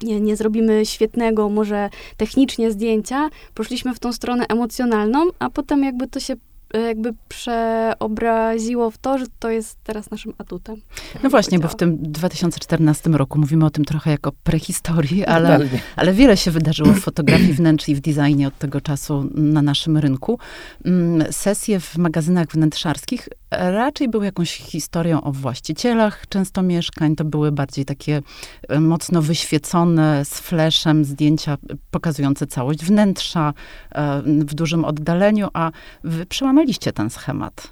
nie, 0.04 0.20
nie 0.20 0.36
zrobimy 0.36 0.86
świetnego, 0.86 1.50
może 1.50 1.90
technicznie 2.18 2.72
zdjęcia, 2.72 3.30
poszliśmy 3.54 3.94
w 3.94 4.00
tą 4.00 4.14
stronę 4.14 4.46
emocjonalną, 4.50 5.28
a 5.40 5.50
potem 5.50 5.84
jakby 5.84 6.08
to 6.08 6.20
się 6.20 6.36
jakby 6.74 7.14
przeobraziło 7.30 8.92
w 8.92 8.98
to, 8.98 9.18
że 9.18 9.26
to 9.40 9.50
jest 9.50 9.78
teraz 9.84 10.12
naszym 10.12 10.34
atutem. 10.38 10.82
No 11.24 11.30
właśnie, 11.30 11.60
bo 11.60 11.68
w 11.68 11.76
tym 11.76 11.98
2014 12.02 13.10
roku 13.10 13.40
mówimy 13.40 13.66
o 13.66 13.70
tym 13.70 13.86
trochę 13.86 14.12
jako 14.12 14.32
prehistorii, 14.44 15.26
ale, 15.36 15.60
ale 15.96 16.14
wiele 16.14 16.38
się 16.38 16.52
wydarzyło 16.52 16.94
w 16.94 17.00
fotografii 17.00 17.54
wnętrz 17.54 17.90
i 17.90 17.96
w 17.96 18.00
designie 18.00 18.48
od 18.48 18.58
tego 18.58 18.82
czasu 18.82 19.30
na 19.36 19.62
naszym 19.62 19.98
rynku. 19.98 20.40
Mm, 20.86 21.34
sesje 21.34 21.80
w 21.80 21.98
magazynach 21.98 22.48
wnętrzarskich 22.48 23.30
raczej 23.52 24.10
były 24.10 24.26
jakąś 24.26 24.56
historią 24.58 25.22
o 25.22 25.32
właścicielach 25.32 26.28
często 26.30 26.62
mieszkań. 26.62 27.16
To 27.16 27.26
były 27.26 27.52
bardziej 27.52 27.86
takie 27.86 28.22
e, 28.70 28.80
mocno 28.80 29.22
wyświecone 29.22 30.26
z 30.26 30.40
fleszem 30.40 31.06
zdjęcia 31.06 31.58
pokazujące 31.92 32.48
całość 32.48 32.86
wnętrza 32.86 33.54
e, 33.92 34.22
w 34.22 34.54
dużym 34.54 34.86
oddaleniu, 34.86 35.48
a 35.54 35.72
wy 36.04 36.26
przełamaliście 36.26 36.94
ten 36.94 37.10
schemat. 37.10 37.68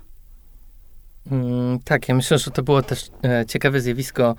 Mm, 1.31 1.79
tak, 1.79 2.09
ja 2.09 2.15
myślę, 2.15 2.37
że 2.37 2.51
to 2.51 2.63
było 2.63 2.81
też 2.81 3.09
e, 3.23 3.45
ciekawe 3.45 3.81
zjawisko 3.81 4.35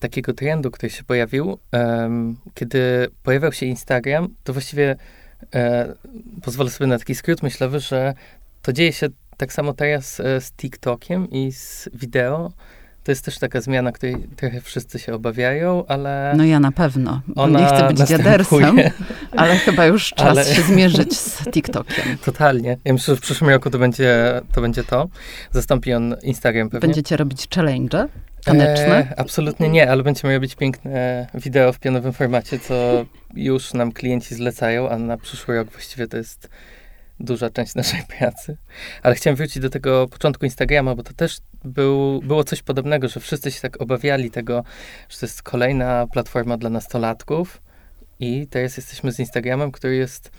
takiego 0.00 0.32
trendu, 0.32 0.70
który 0.70 0.90
się 0.90 1.04
pojawił. 1.04 1.58
Kiedy 2.54 3.08
pojawiał 3.22 3.52
się 3.52 3.66
Instagram, 3.66 4.28
to 4.44 4.52
właściwie 4.52 4.96
pozwolę 6.42 6.70
sobie 6.70 6.88
na 6.88 6.98
taki 6.98 7.14
skrót 7.14 7.42
myślowy, 7.42 7.80
że 7.80 8.14
to 8.62 8.72
dzieje 8.72 8.92
się 8.92 9.08
tak 9.42 9.52
samo 9.52 9.72
teraz 9.72 10.20
e, 10.20 10.40
z 10.40 10.52
TikTokiem 10.52 11.30
i 11.30 11.52
z 11.52 11.88
wideo. 11.94 12.52
To 13.04 13.12
jest 13.12 13.24
też 13.24 13.38
taka 13.38 13.60
zmiana, 13.60 13.92
której 13.92 14.16
trochę 14.36 14.60
wszyscy 14.60 14.98
się 14.98 15.14
obawiają, 15.14 15.86
ale. 15.86 16.34
No 16.36 16.44
ja 16.44 16.60
na 16.60 16.72
pewno. 16.72 17.22
Ona 17.36 17.60
nie 17.60 17.66
chcę 17.66 17.88
być 17.88 18.08
dziadersem, 18.08 18.76
ale 19.36 19.56
chyba 19.56 19.86
już 19.86 20.10
czas 20.10 20.28
ale... 20.28 20.44
się 20.44 20.62
zmierzyć 20.62 21.18
z 21.18 21.44
TikTokiem. 21.50 22.18
Totalnie. 22.24 22.76
Ja 22.84 22.92
myślę, 22.92 23.14
że 23.14 23.20
w 23.20 23.20
przyszłym 23.20 23.50
roku 23.50 23.70
to 23.70 23.78
będzie 23.78 24.40
to. 24.54 24.60
Będzie 24.60 24.84
to. 24.84 25.08
Zastąpi 25.50 25.92
on 25.92 26.16
Instagram 26.22 26.70
pewnie. 26.70 26.88
Będziecie 26.88 27.16
robić 27.16 27.48
challenge? 27.54 28.08
Taneczne? 28.44 28.96
E, 29.10 29.20
absolutnie 29.20 29.68
nie, 29.68 29.90
ale 29.90 30.02
będziemy 30.02 30.34
robić 30.34 30.54
piękne 30.54 31.26
wideo 31.34 31.72
w 31.72 31.78
pionowym 31.78 32.12
formacie, 32.12 32.58
co 32.58 33.04
już 33.34 33.74
nam 33.74 33.92
klienci 33.92 34.34
zlecają, 34.34 34.88
a 34.88 34.98
na 34.98 35.16
przyszły 35.16 35.56
rok 35.56 35.70
właściwie 35.70 36.08
to 36.08 36.16
jest 36.16 36.48
duża 37.20 37.50
część 37.50 37.74
naszej 37.74 38.02
pracy. 38.18 38.56
Ale 39.02 39.14
chciałem 39.14 39.36
wrócić 39.36 39.62
do 39.62 39.70
tego 39.70 40.08
początku 40.08 40.44
Instagrama, 40.44 40.94
bo 40.94 41.02
to 41.02 41.12
też 41.14 41.38
był, 41.64 42.20
było 42.22 42.44
coś 42.44 42.62
podobnego, 42.62 43.08
że 43.08 43.20
wszyscy 43.20 43.50
się 43.50 43.60
tak 43.60 43.80
obawiali 43.82 44.30
tego, 44.30 44.64
że 45.08 45.18
to 45.18 45.26
jest 45.26 45.42
kolejna 45.42 46.06
platforma 46.12 46.56
dla 46.56 46.70
nastolatków. 46.70 47.62
I 48.20 48.46
teraz 48.46 48.76
jesteśmy 48.76 49.12
z 49.12 49.18
Instagramem, 49.18 49.72
który 49.72 49.96
jest 49.96 50.30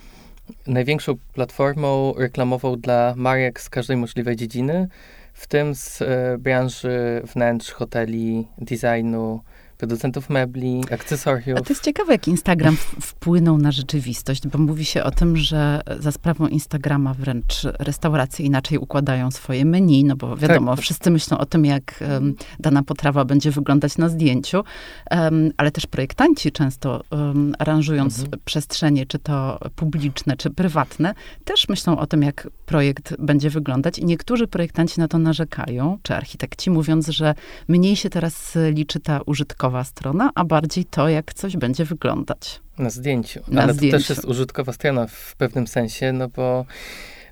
największą 0.66 1.14
platformą 1.32 2.14
reklamową 2.18 2.76
dla 2.76 3.14
marek 3.16 3.60
z 3.60 3.70
każdej 3.70 3.96
możliwej 3.96 4.36
dziedziny, 4.36 4.88
w 5.34 5.46
tym 5.46 5.74
z 5.74 6.02
e, 6.02 6.38
branży 6.38 7.22
wnętrz, 7.34 7.70
hoteli, 7.70 8.48
designu, 8.58 9.42
producentów 9.84 10.30
mebli, 10.30 10.84
akcesoriów. 10.90 11.58
A 11.58 11.62
to 11.62 11.72
jest 11.72 11.84
ciekawe, 11.84 12.12
jak 12.12 12.28
Instagram 12.28 12.76
wpłynął 13.00 13.58
na 13.58 13.72
rzeczywistość, 13.72 14.48
bo 14.48 14.58
mówi 14.58 14.84
się 14.84 15.02
o 15.02 15.10
tym, 15.10 15.36
że 15.36 15.80
za 16.00 16.12
sprawą 16.12 16.46
Instagrama 16.46 17.14
wręcz 17.14 17.62
restauracje 17.78 18.46
inaczej 18.46 18.78
układają 18.78 19.30
swoje 19.30 19.64
menu, 19.64 20.04
no 20.04 20.16
bo 20.16 20.36
wiadomo, 20.36 20.76
tak. 20.76 20.80
wszyscy 20.80 21.10
myślą 21.10 21.38
o 21.38 21.46
tym, 21.46 21.64
jak 21.64 22.04
um, 22.10 22.34
dana 22.60 22.82
potrawa 22.82 23.24
będzie 23.24 23.50
wyglądać 23.50 23.98
na 23.98 24.08
zdjęciu, 24.08 24.64
um, 25.10 25.50
ale 25.56 25.70
też 25.70 25.86
projektanci 25.86 26.52
często 26.52 27.02
um, 27.10 27.54
aranżując 27.58 28.20
mhm. 28.20 28.40
przestrzenie, 28.44 29.06
czy 29.06 29.18
to 29.18 29.58
publiczne, 29.76 30.36
czy 30.36 30.50
prywatne, 30.50 31.14
też 31.44 31.68
myślą 31.68 31.98
o 31.98 32.06
tym, 32.06 32.22
jak 32.22 32.48
projekt 32.66 33.16
będzie 33.18 33.50
wyglądać 33.50 33.98
i 33.98 34.04
niektórzy 34.04 34.46
projektanci 34.46 35.00
na 35.00 35.08
to 35.08 35.18
narzekają, 35.18 35.98
czy 36.02 36.14
architekci, 36.14 36.70
mówiąc, 36.70 37.08
że 37.08 37.34
mniej 37.68 37.96
się 37.96 38.10
teraz 38.10 38.58
liczy 38.70 39.00
ta 39.00 39.20
użytkowa 39.26 39.73
strona, 39.82 40.30
a 40.34 40.44
bardziej 40.44 40.84
to, 40.84 41.08
jak 41.08 41.34
coś 41.34 41.56
będzie 41.56 41.84
wyglądać. 41.84 42.60
Na 42.78 42.90
zdjęciu. 42.90 43.40
Na 43.48 43.62
Ale 43.62 43.74
zdjęciu. 43.74 43.96
to 43.96 43.98
też 43.98 44.08
jest 44.10 44.24
użytkowa 44.24 44.72
strona 44.72 45.06
w 45.06 45.36
pewnym 45.36 45.66
sensie, 45.66 46.12
no 46.12 46.28
bo 46.28 46.64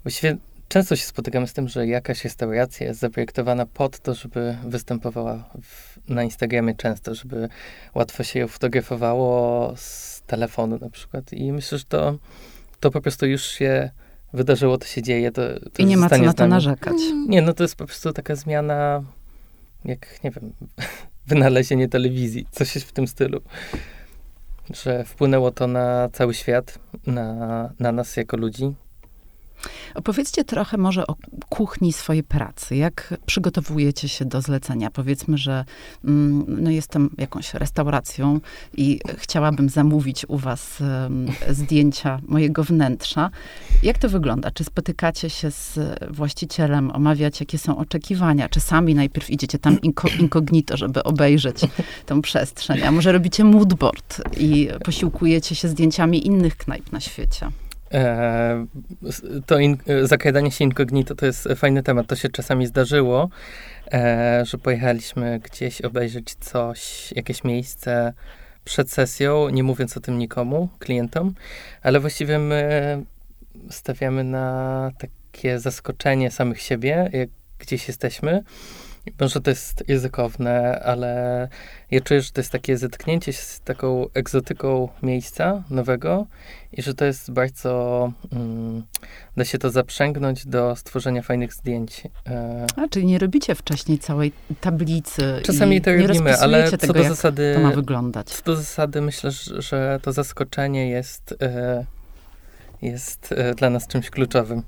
właściwie 0.03 0.37
często 0.69 0.97
się 0.97 1.05
spotykamy 1.05 1.47
z 1.47 1.53
tym, 1.53 1.69
że 1.69 1.87
jakaś 1.87 2.25
restauracja 2.25 2.87
jest 2.87 3.01
zaprojektowana 3.01 3.67
pod 3.67 4.01
to, 4.01 4.15
żeby 4.15 4.57
występowała 4.65 5.45
w, 5.63 5.99
na 6.09 6.23
Instagramie 6.23 6.75
często, 6.75 7.15
żeby 7.15 7.49
łatwo 7.95 8.25
się 8.25 8.41
ją 8.41 8.49
fotografowało 8.49 9.73
z 9.77 10.23
telefonu 10.27 10.79
na 10.81 10.91
przykład. 10.91 11.33
I 11.33 11.53
myślę, 11.53 11.79
że 11.79 11.85
to, 11.85 12.19
to 12.81 12.91
po 12.91 13.01
prostu 13.01 13.27
już 13.27 13.43
się 13.43 13.91
wydarzyło, 14.33 14.79
to 14.79 14.87
się 14.87 15.03
dzieje. 15.03 15.33
To, 15.33 15.43
to 15.73 15.83
I 15.83 15.85
nie 15.85 15.97
ma 15.97 16.09
co 16.09 16.19
na 16.19 16.33
to 16.33 16.47
narzekać. 16.47 16.97
Nie, 17.29 17.43
no 17.43 17.53
to 17.53 17.65
jest 17.65 17.77
po 17.77 17.87
prostu 17.87 18.13
taka 18.13 18.37
zmiana, 18.37 19.03
jak, 19.85 20.25
nie 20.25 20.31
wiem, 20.31 20.53
wynalezienie 21.27 21.89
telewizji, 21.89 22.47
coś 22.51 22.73
w 22.73 22.93
tym 22.93 23.07
stylu. 23.07 23.41
Że 24.75 25.05
wpłynęło 25.05 25.51
to 25.51 25.67
na 25.67 26.09
cały 26.13 26.35
świat, 26.35 26.79
na, 27.07 27.71
na 27.79 27.93
nas 27.93 28.17
jako 28.17 28.37
ludzi. 28.37 28.75
Opowiedzcie 29.95 30.45
trochę 30.45 30.77
może 30.77 31.07
o 31.07 31.17
kuchni 31.49 31.93
swojej 31.93 32.23
pracy. 32.23 32.77
Jak 32.77 33.15
przygotowujecie 33.27 34.09
się 34.09 34.25
do 34.25 34.41
zlecenia? 34.41 34.91
Powiedzmy, 34.91 35.39
że 35.39 35.65
mm, 36.05 36.45
no 36.49 36.71
jestem 36.71 37.11
jakąś 37.19 37.55
restauracją 37.55 38.41
i 38.77 39.01
chciałabym 39.19 39.69
zamówić 39.69 40.25
u 40.29 40.39
was 40.39 40.83
zdjęcia 41.51 42.21
mojego 42.29 42.65
wnętrza. 42.65 43.31
Jak 43.83 43.99
to 43.99 44.09
wygląda? 44.09 44.51
Czy 44.51 44.65
spotykacie 44.65 45.31
się 45.31 45.51
z 45.51 45.79
właścicielem, 46.11 46.91
omawiacie, 46.91 47.45
jakie 47.45 47.59
są 47.59 47.79
oczekiwania? 47.79 48.49
Czy 48.49 48.61
sami 48.61 48.95
najpierw 48.95 49.31
idziecie 49.31 49.59
tam 49.59 49.79
incognito, 50.19 50.77
żeby 50.77 51.03
obejrzeć 51.03 51.61
tę 52.07 52.23
przestrzeń? 52.23 52.83
A 52.83 52.91
może 52.91 53.13
robicie 53.13 53.45
moodboard 53.45 54.23
i 54.37 54.69
posiłkujecie 54.85 55.55
się 55.55 55.69
zdjęciami 55.69 56.27
innych 56.27 56.57
knajp 56.57 56.93
na 56.93 57.01
świecie? 57.01 57.51
E, 57.93 58.67
to 59.47 59.59
in, 59.59 59.77
zakradanie 60.03 60.51
się 60.51 60.65
incognito 60.65 61.15
to 61.15 61.27
jest 61.27 61.49
fajny 61.57 61.83
temat. 61.83 62.07
To 62.07 62.17
się 62.17 62.29
czasami 62.29 62.67
zdarzyło, 62.67 63.29
e, 63.93 64.43
że 64.47 64.59
pojechaliśmy 64.59 65.39
gdzieś 65.39 65.81
obejrzeć 65.81 66.35
coś, 66.35 67.13
jakieś 67.17 67.45
miejsce 67.45 68.13
przed 68.65 68.91
sesją, 68.91 69.49
nie 69.49 69.63
mówiąc 69.63 69.97
o 69.97 70.01
tym 70.01 70.19
nikomu, 70.19 70.69
klientom, 70.79 71.35
ale 71.83 72.01
właściwie 72.01 72.39
my 72.39 73.03
stawiamy 73.71 74.25
na 74.25 74.91
takie 74.99 75.59
zaskoczenie 75.59 76.31
samych 76.31 76.61
siebie, 76.61 77.11
jak 77.13 77.29
gdzieś 77.59 77.89
jesteśmy 77.89 78.43
może 79.21 79.41
to 79.41 79.51
jest 79.51 79.85
ryzykowne, 79.89 80.81
ale 80.85 81.49
ja 81.91 82.01
czuję, 82.01 82.21
że 82.21 82.31
to 82.31 82.41
jest 82.41 82.53
takie 82.53 82.77
zetknięcie 82.77 83.33
się 83.33 83.43
z 83.43 83.61
taką 83.61 84.07
egzotyką 84.15 84.89
miejsca 85.03 85.63
nowego 85.71 86.27
i 86.73 86.83
że 86.83 86.95
to 86.95 87.05
jest 87.05 87.31
bardzo, 87.31 88.13
um, 88.33 88.83
da 89.37 89.45
się 89.45 89.59
to 89.59 89.71
zaprzęgnąć 89.71 90.47
do 90.47 90.77
stworzenia 90.77 91.23
fajnych 91.23 91.55
zdjęć. 91.55 92.03
E, 92.27 92.67
A, 92.77 92.89
czyli 92.89 93.07
nie 93.07 93.19
robicie 93.19 93.55
wcześniej 93.55 93.99
całej 93.99 94.33
tablicy 94.61 95.41
Czasami 95.43 95.81
to 95.81 95.93
robimy, 95.97 96.39
ale 96.39 96.71
co 96.71 96.77
tego, 96.77 96.93
do 96.93 97.05
zasady... 97.05 97.53
to 97.55 97.61
ma 97.61 97.71
wyglądać. 97.71 98.27
Co 98.27 98.43
do 98.45 98.57
zasady 98.57 99.01
myślę, 99.01 99.31
że 99.59 100.01
to 100.03 100.13
zaskoczenie 100.13 100.91
jest, 100.91 101.35
e, 101.43 101.85
jest 102.83 103.33
e, 103.33 103.55
dla 103.55 103.71
nas 103.71 103.87
czymś 103.87 104.11
kluczowym. 104.11 104.63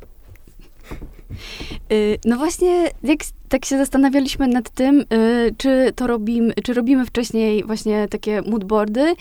Y, 1.92 2.18
no 2.24 2.36
właśnie, 2.36 2.90
jak 3.02 3.20
tak 3.48 3.64
się 3.64 3.78
zastanawialiśmy 3.78 4.48
nad 4.48 4.70
tym, 4.70 5.00
y, 5.00 5.54
czy 5.56 5.92
to 5.96 6.06
robimy, 6.06 6.54
czy 6.64 6.74
robimy 6.74 7.06
wcześniej 7.06 7.64
właśnie 7.64 8.08
takie 8.08 8.42
moodboardy, 8.42 9.14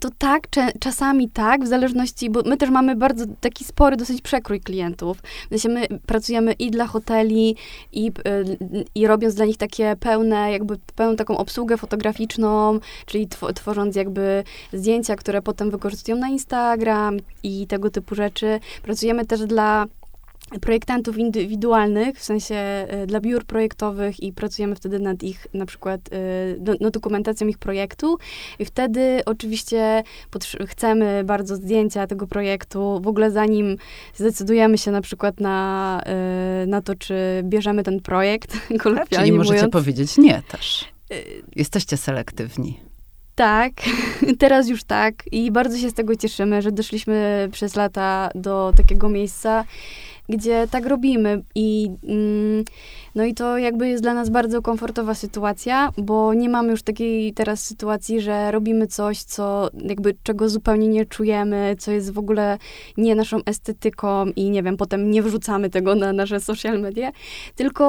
to 0.00 0.08
tak, 0.18 0.48
czasami 0.80 1.28
tak, 1.28 1.64
w 1.64 1.66
zależności, 1.66 2.30
bo 2.30 2.42
my 2.46 2.56
też 2.56 2.70
mamy 2.70 2.96
bardzo 2.96 3.24
taki 3.40 3.64
spory 3.64 3.96
dosyć 3.96 4.22
przekrój 4.22 4.60
klientów. 4.60 5.22
Sensie 5.50 5.68
my 5.68 5.86
pracujemy 6.06 6.52
i 6.52 6.70
dla 6.70 6.86
hoteli, 6.86 7.56
i, 7.92 8.08
y, 8.08 8.84
i 8.94 9.06
robiąc 9.06 9.34
dla 9.34 9.44
nich 9.44 9.56
takie 9.56 9.96
pełne, 10.00 10.52
jakby 10.52 10.76
pełną 10.96 11.16
taką 11.16 11.38
obsługę 11.38 11.76
fotograficzną, 11.76 12.80
czyli 13.06 13.28
tworząc 13.54 13.96
jakby 13.96 14.44
zdjęcia, 14.72 15.16
które 15.16 15.42
potem 15.42 15.70
wykorzystują 15.70 16.16
na 16.16 16.28
Instagram 16.28 17.16
i 17.42 17.66
tego 17.66 17.90
typu 17.90 18.14
rzeczy. 18.14 18.60
Pracujemy 18.82 19.26
też 19.26 19.40
dla 19.46 19.86
projektantów 20.60 21.18
indywidualnych, 21.18 22.18
w 22.18 22.24
sensie 22.24 22.54
e, 22.54 23.06
dla 23.06 23.20
biur 23.20 23.44
projektowych 23.44 24.22
i 24.22 24.32
pracujemy 24.32 24.74
wtedy 24.74 24.98
nad 24.98 25.22
ich, 25.22 25.46
na 25.54 25.66
przykład, 25.66 26.00
e, 26.12 26.76
no, 26.80 26.90
dokumentacją 26.90 27.46
ich 27.46 27.58
projektu 27.58 28.18
i 28.58 28.64
wtedy 28.64 29.22
oczywiście 29.26 30.02
chcemy 30.66 31.24
bardzo 31.24 31.56
zdjęcia 31.56 32.06
tego 32.06 32.26
projektu, 32.26 33.00
w 33.02 33.08
ogóle 33.08 33.30
zanim 33.30 33.76
zdecydujemy 34.14 34.78
się 34.78 34.90
na 34.90 35.00
przykład 35.00 35.40
na, 35.40 36.00
e, 36.06 36.66
na 36.66 36.82
to, 36.82 36.94
czy 36.94 37.14
bierzemy 37.42 37.82
ten 37.82 38.00
projekt, 38.00 38.56
kolokwialnie 38.82 39.26
Czyli 39.26 39.38
możecie 39.38 39.54
mówiąc. 39.54 39.72
powiedzieć 39.72 40.18
nie 40.18 40.42
też. 40.48 40.84
Jesteście 41.56 41.96
selektywni. 41.96 42.80
Tak, 43.34 43.72
teraz 44.38 44.68
już 44.68 44.84
tak 44.84 45.14
i 45.32 45.50
bardzo 45.50 45.78
się 45.78 45.90
z 45.90 45.94
tego 45.94 46.16
cieszymy, 46.16 46.62
że 46.62 46.72
doszliśmy 46.72 47.48
przez 47.52 47.76
lata 47.76 48.28
do 48.34 48.72
takiego 48.76 49.08
miejsca, 49.08 49.64
gdzie 50.28 50.68
tak 50.70 50.86
robimy 50.86 51.42
i 51.54 51.90
mm, 52.08 52.64
no 53.14 53.24
i 53.24 53.34
to 53.34 53.58
jakby 53.58 53.88
jest 53.88 54.02
dla 54.02 54.14
nas 54.14 54.30
bardzo 54.30 54.62
komfortowa 54.62 55.14
sytuacja, 55.14 55.90
bo 55.98 56.34
nie 56.34 56.48
mamy 56.48 56.70
już 56.70 56.82
takiej 56.82 57.34
teraz 57.34 57.62
sytuacji, 57.62 58.20
że 58.20 58.50
robimy 58.52 58.86
coś, 58.86 59.22
co 59.22 59.70
jakby 59.74 60.14
czego 60.22 60.48
zupełnie 60.48 60.88
nie 60.88 61.06
czujemy, 61.06 61.76
co 61.78 61.92
jest 61.92 62.12
w 62.12 62.18
ogóle 62.18 62.58
nie 62.96 63.14
naszą 63.14 63.38
estetyką 63.46 64.26
i 64.26 64.50
nie 64.50 64.62
wiem, 64.62 64.76
potem 64.76 65.10
nie 65.10 65.22
wrzucamy 65.22 65.70
tego 65.70 65.94
na 65.94 66.12
nasze 66.12 66.40
social 66.40 66.80
media, 66.80 67.12
tylko 67.54 67.84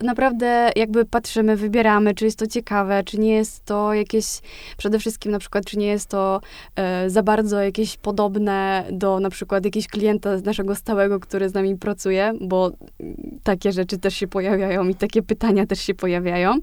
naprawdę 0.00 0.70
jakby 0.76 1.04
patrzymy, 1.04 1.56
wybieramy, 1.56 2.14
czy 2.14 2.24
jest 2.24 2.38
to 2.38 2.46
ciekawe, 2.46 3.02
czy 3.04 3.18
nie 3.18 3.34
jest 3.34 3.64
to 3.64 3.94
jakieś, 3.94 4.26
przede 4.76 4.98
wszystkim 4.98 5.32
na 5.32 5.38
przykład, 5.38 5.64
czy 5.64 5.78
nie 5.78 5.86
jest 5.86 6.08
to 6.08 6.40
e, 6.76 7.10
za 7.10 7.22
bardzo 7.22 7.62
jakieś 7.62 7.96
podobne 7.96 8.84
do 8.92 9.20
na 9.20 9.30
przykład 9.30 9.64
jakiegoś 9.64 9.88
klienta 9.88 10.30
naszego 10.44 10.74
stałego, 10.74 11.20
który 11.20 11.48
z 11.48 11.54
nami 11.54 11.73
pracuje, 11.78 12.32
bo 12.40 12.72
takie 13.42 13.72
rzeczy 13.72 13.98
też 13.98 14.14
się 14.14 14.26
pojawiają 14.26 14.88
i 14.88 14.94
takie 14.94 15.22
pytania 15.22 15.66
też 15.66 15.80
się 15.80 15.94
pojawiają. 15.94 16.58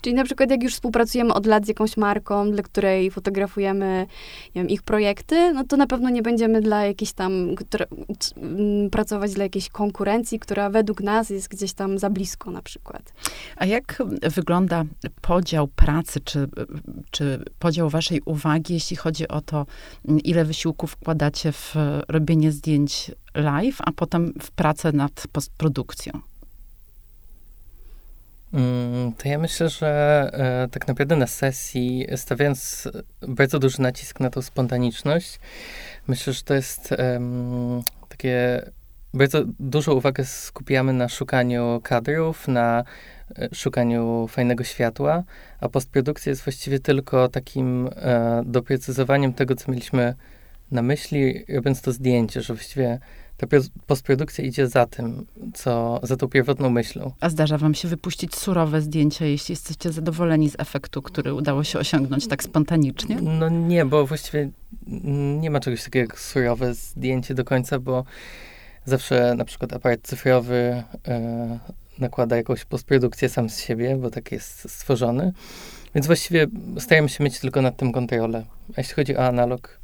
Czyli 0.00 0.14
na 0.14 0.24
przykład 0.24 0.50
jak 0.50 0.62
już 0.62 0.74
współpracujemy 0.74 1.34
od 1.34 1.46
lat 1.46 1.64
z 1.64 1.68
jakąś 1.68 1.96
marką, 1.96 2.50
dla 2.50 2.62
której 2.62 3.10
fotografujemy 3.10 4.06
wiem, 4.54 4.68
ich 4.68 4.82
projekty, 4.82 5.52
no 5.54 5.64
to 5.64 5.76
na 5.76 5.86
pewno 5.86 6.10
nie 6.10 6.22
będziemy 6.22 6.60
dla 6.60 6.86
jakiejś 6.86 7.12
tam, 7.12 7.54
która, 7.56 7.86
mm, 8.36 8.90
pracować 8.90 9.32
dla 9.32 9.44
jakiejś 9.44 9.68
konkurencji, 9.68 10.38
która 10.38 10.70
według 10.70 11.00
nas 11.00 11.30
jest 11.30 11.48
gdzieś 11.48 11.72
tam 11.72 11.98
za 11.98 12.10
blisko 12.10 12.50
na 12.50 12.62
przykład. 12.62 13.12
A 13.56 13.66
jak 13.66 14.02
wygląda 14.22 14.84
podział 15.20 15.68
pracy, 15.68 16.20
czy, 16.20 16.48
czy 17.10 17.44
podział 17.58 17.90
waszej 17.90 18.20
uwagi, 18.24 18.74
jeśli 18.74 18.96
chodzi 18.96 19.28
o 19.28 19.40
to, 19.40 19.66
ile 20.24 20.44
wysiłków 20.44 20.90
wkładacie 20.90 21.52
w 21.52 21.74
robienie 22.08 22.52
zdjęć 22.52 23.10
live, 23.34 23.78
a 23.78 23.92
potem 23.92 24.32
w 24.42 24.50
pracę 24.50 24.92
nad 24.92 25.24
postprodukcją? 25.32 26.12
Mm, 28.52 29.12
to 29.12 29.28
ja 29.28 29.38
myślę, 29.38 29.68
że 29.68 30.30
e, 30.32 30.68
tak 30.68 30.88
naprawdę 30.88 31.16
na 31.16 31.26
sesji, 31.26 32.06
stawiając 32.16 32.88
bardzo 33.28 33.58
duży 33.58 33.80
nacisk 33.80 34.20
na 34.20 34.30
tą 34.30 34.42
spontaniczność, 34.42 35.40
myślę, 36.08 36.32
że 36.32 36.42
to 36.42 36.54
jest 36.54 36.94
takie. 38.08 38.62
Bardzo 39.14 39.44
dużą 39.60 39.92
uwagę 39.92 40.24
skupiamy 40.24 40.92
na 40.92 41.08
szukaniu 41.08 41.80
kadrów, 41.82 42.48
na 42.48 42.84
e, 43.38 43.54
szukaniu 43.54 44.28
fajnego 44.28 44.64
światła, 44.64 45.22
a 45.60 45.68
postprodukcja 45.68 46.30
jest 46.30 46.44
właściwie 46.44 46.80
tylko 46.80 47.28
takim 47.28 47.90
e, 47.96 48.42
doprecyzowaniem 48.46 49.32
tego, 49.32 49.54
co 49.54 49.70
mieliśmy 49.70 50.14
na 50.70 50.82
myśli, 50.82 51.44
robiąc 51.48 51.82
to 51.82 51.92
zdjęcie, 51.92 52.42
że 52.42 52.54
właściwie 52.54 52.98
ta 53.48 53.58
postprodukcja 53.86 54.44
idzie 54.44 54.68
za 54.68 54.86
tym, 54.86 55.26
co, 55.54 56.00
za 56.02 56.16
tą 56.16 56.28
pierwotną 56.28 56.70
myślą. 56.70 57.12
A 57.20 57.28
zdarza 57.28 57.58
wam 57.58 57.74
się 57.74 57.88
wypuścić 57.88 58.36
surowe 58.36 58.80
zdjęcia, 58.80 59.26
jeśli 59.26 59.52
jesteście 59.52 59.92
zadowoleni 59.92 60.50
z 60.50 60.54
efektu, 60.58 61.02
który 61.02 61.34
udało 61.34 61.64
się 61.64 61.78
osiągnąć 61.78 62.28
tak 62.28 62.42
spontanicznie? 62.42 63.16
No 63.22 63.48
nie, 63.48 63.84
bo 63.84 64.06
właściwie 64.06 64.50
nie 65.40 65.50
ma 65.50 65.60
czegoś 65.60 65.84
takiego 65.84 66.10
jak 66.10 66.20
surowe 66.20 66.74
zdjęcie 66.74 67.34
do 67.34 67.44
końca, 67.44 67.78
bo 67.78 68.04
zawsze 68.84 69.34
na 69.34 69.44
przykład 69.44 69.72
aparat 69.72 70.00
cyfrowy 70.02 70.82
e, 71.08 71.58
nakłada 71.98 72.36
jakąś 72.36 72.64
postprodukcję 72.64 73.28
sam 73.28 73.50
z 73.50 73.60
siebie, 73.60 73.96
bo 73.96 74.10
tak 74.10 74.32
jest 74.32 74.70
stworzony. 74.70 75.32
Więc 75.94 76.06
właściwie 76.06 76.46
staramy 76.78 77.08
się 77.08 77.24
mieć 77.24 77.38
tylko 77.38 77.62
nad 77.62 77.76
tym 77.76 77.92
kontrolę. 77.92 78.44
A 78.68 78.80
jeśli 78.80 78.94
chodzi 78.94 79.16
o 79.16 79.26
analog, 79.26 79.78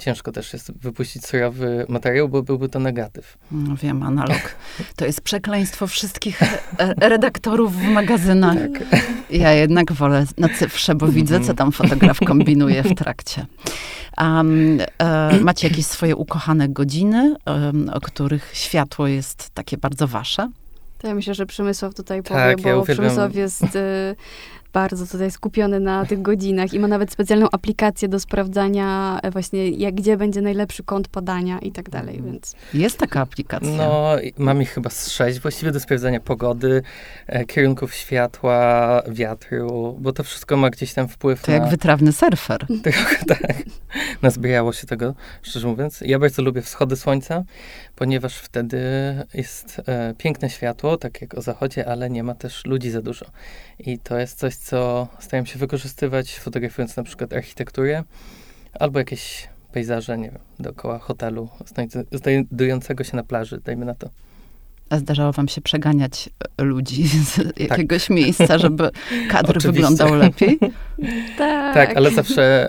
ciężko 0.00 0.32
też 0.32 0.52
jest 0.52 0.72
wypuścić 0.72 1.26
surowy 1.26 1.86
materiał, 1.88 2.28
bo 2.28 2.42
byłby 2.42 2.68
to 2.68 2.78
negatyw. 2.78 3.38
No 3.52 3.76
wiem, 3.76 4.02
analog. 4.02 4.40
To 4.96 5.06
jest 5.06 5.20
przekleństwo 5.20 5.86
wszystkich 5.86 6.42
e, 6.42 7.08
redaktorów 7.08 7.76
w 7.76 7.82
magazynach. 7.82 8.56
Tak. 8.90 9.02
Ja 9.30 9.52
jednak 9.52 9.92
wolę 9.92 10.26
na 10.38 10.48
cyfrze, 10.48 10.94
bo 10.94 11.08
widzę, 11.08 11.40
co 11.40 11.54
tam 11.54 11.72
fotograf 11.72 12.18
kombinuje 12.26 12.82
w 12.82 12.94
trakcie. 12.94 13.46
Um, 14.18 14.78
e, 14.98 15.40
macie 15.40 15.68
jakieś 15.68 15.86
swoje 15.86 16.16
ukochane 16.16 16.68
godziny, 16.68 17.36
um, 17.46 17.88
o 17.88 18.00
których 18.00 18.50
światło 18.52 19.06
jest 19.06 19.50
takie 19.50 19.78
bardzo 19.78 20.06
wasze? 20.06 20.50
To 20.98 21.06
ja 21.06 21.14
myślę, 21.14 21.34
że 21.34 21.46
Przemysław 21.46 21.94
tutaj 21.94 22.22
powie, 22.22 22.40
tak, 22.40 22.60
bo 22.60 22.68
ja 22.68 22.82
Przemysław 22.82 23.34
jest 23.34 23.76
y, 23.76 24.16
bardzo 24.72 25.06
tutaj 25.06 25.30
skupiony 25.30 25.80
na 25.80 26.06
tych 26.06 26.22
godzinach 26.22 26.74
i 26.74 26.78
ma 26.78 26.88
nawet 26.88 27.12
specjalną 27.12 27.46
aplikację 27.52 28.08
do 28.08 28.20
sprawdzania 28.20 29.18
e, 29.22 29.30
właśnie, 29.30 29.68
jak, 29.68 29.94
gdzie 29.94 30.16
będzie 30.16 30.40
najlepszy 30.40 30.82
kąt 30.82 31.08
podania 31.08 31.58
i 31.58 31.72
tak 31.72 31.90
dalej, 31.90 32.16
mhm. 32.16 32.32
więc... 32.32 32.54
Jest 32.74 32.98
taka 32.98 33.20
aplikacja. 33.20 33.76
No, 33.76 34.16
mam 34.38 34.62
ich 34.62 34.70
chyba 34.70 34.90
z 34.90 35.10
sześć 35.10 35.40
właściwie 35.40 35.72
do 35.72 35.80
sprawdzania 35.80 36.20
pogody, 36.20 36.82
e, 37.26 37.44
kierunków 37.44 37.94
światła, 37.94 39.02
wiatru, 39.08 39.96
bo 40.00 40.12
to 40.12 40.24
wszystko 40.24 40.56
ma 40.56 40.70
gdzieś 40.70 40.94
tam 40.94 41.08
wpływ 41.08 41.42
to 41.42 41.52
na... 41.52 41.58
jak 41.58 41.68
wytrawny 41.68 42.12
surfer. 42.12 42.66
Trochę 42.82 43.24
tak. 43.24 43.56
Nazbierało 44.22 44.72
się 44.72 44.86
tego, 44.86 45.14
szczerze 45.42 45.68
mówiąc. 45.68 46.00
Ja 46.00 46.18
bardzo 46.18 46.42
lubię 46.42 46.62
wschody 46.62 46.96
słońca, 46.96 47.44
ponieważ 47.96 48.36
wtedy 48.36 48.80
jest 49.34 49.82
e, 49.86 50.14
piękne 50.18 50.50
światło, 50.50 50.96
tak 50.96 51.20
jak 51.22 51.34
o 51.34 51.42
zachodzie, 51.42 51.88
ale 51.88 52.10
nie 52.10 52.22
ma 52.22 52.34
też 52.34 52.64
ludzi 52.64 52.90
za 52.90 53.02
dużo. 53.02 53.26
I 53.78 53.98
to 53.98 54.18
jest 54.18 54.38
coś, 54.38 54.54
co 54.54 55.08
staram 55.20 55.46
się 55.46 55.58
wykorzystywać, 55.58 56.38
fotografując 56.38 56.96
na 56.96 57.02
przykład 57.02 57.32
architekturę 57.32 58.04
albo 58.72 58.98
jakieś 58.98 59.48
pejzaże, 59.72 60.18
nie 60.18 60.30
wiem, 60.30 60.40
dookoła 60.58 60.98
hotelu 60.98 61.48
znajdującego 62.12 63.04
się 63.04 63.16
na 63.16 63.22
plaży, 63.22 63.60
dajmy 63.64 63.84
na 63.86 63.94
to. 63.94 64.10
A 64.90 64.98
zdarzało 64.98 65.32
wam 65.32 65.48
się 65.48 65.60
przeganiać 65.60 66.30
e, 66.58 66.62
ludzi 66.62 67.08
z 67.28 67.36
tak. 67.36 67.60
jakiegoś 67.60 68.10
miejsca, 68.10 68.58
żeby 68.58 68.90
kadr 69.30 69.62
wyglądał 69.72 70.14
lepiej? 70.14 70.58
tak. 71.38 71.74
Tak, 71.74 71.96
ale 71.96 72.10
zawsze 72.10 72.68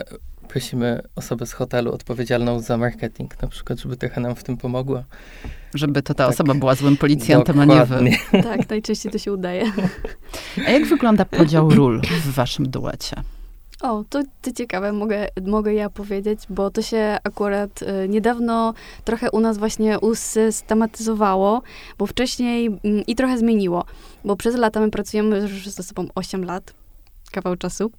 prosimy 0.51 1.01
osobę 1.15 1.45
z 1.45 1.53
hotelu 1.53 1.93
odpowiedzialną 1.93 2.59
za 2.59 2.77
marketing, 2.77 3.41
na 3.41 3.47
przykład, 3.47 3.79
żeby 3.79 3.97
trochę 3.97 4.21
nam 4.21 4.35
w 4.35 4.43
tym 4.43 4.57
pomogła. 4.57 5.03
Żeby 5.73 6.01
to 6.01 6.13
ta 6.13 6.23
tak. 6.23 6.33
osoba 6.33 6.53
była 6.53 6.75
złym 6.75 6.97
policjantem, 6.97 7.55
Dokładnie. 7.55 7.97
a 7.97 8.01
nie 8.01 8.17
wy. 8.31 8.43
Tak, 8.49 8.69
najczęściej 8.69 9.11
to 9.11 9.17
się 9.17 9.33
udaje. 9.33 9.71
A 10.67 10.69
jak 10.71 10.85
wygląda 10.85 11.25
podział 11.25 11.69
ról 11.69 12.01
w 12.01 12.33
waszym 12.33 12.69
duecie? 12.69 13.15
O, 13.81 14.03
to, 14.09 14.23
to 14.41 14.51
ciekawe, 14.51 14.93
mogę, 14.93 15.27
mogę 15.47 15.73
ja 15.73 15.89
powiedzieć, 15.89 16.39
bo 16.49 16.71
to 16.71 16.81
się 16.81 17.17
akurat 17.23 17.81
y, 17.81 18.09
niedawno 18.09 18.73
trochę 19.03 19.31
u 19.31 19.39
nas 19.39 19.57
właśnie 19.57 19.99
usystematyzowało, 19.99 21.61
bo 21.97 22.05
wcześniej 22.05 22.67
y, 22.67 23.01
i 23.07 23.15
trochę 23.15 23.37
zmieniło, 23.37 23.85
bo 24.25 24.35
przez 24.35 24.55
lata 24.55 24.79
my 24.79 24.91
pracujemy 24.91 25.39
już 25.39 25.69
ze 25.69 25.83
sobą 25.83 26.07
8 26.15 26.45
lat 26.45 26.73
kawał 27.31 27.55
czasu. 27.55 27.91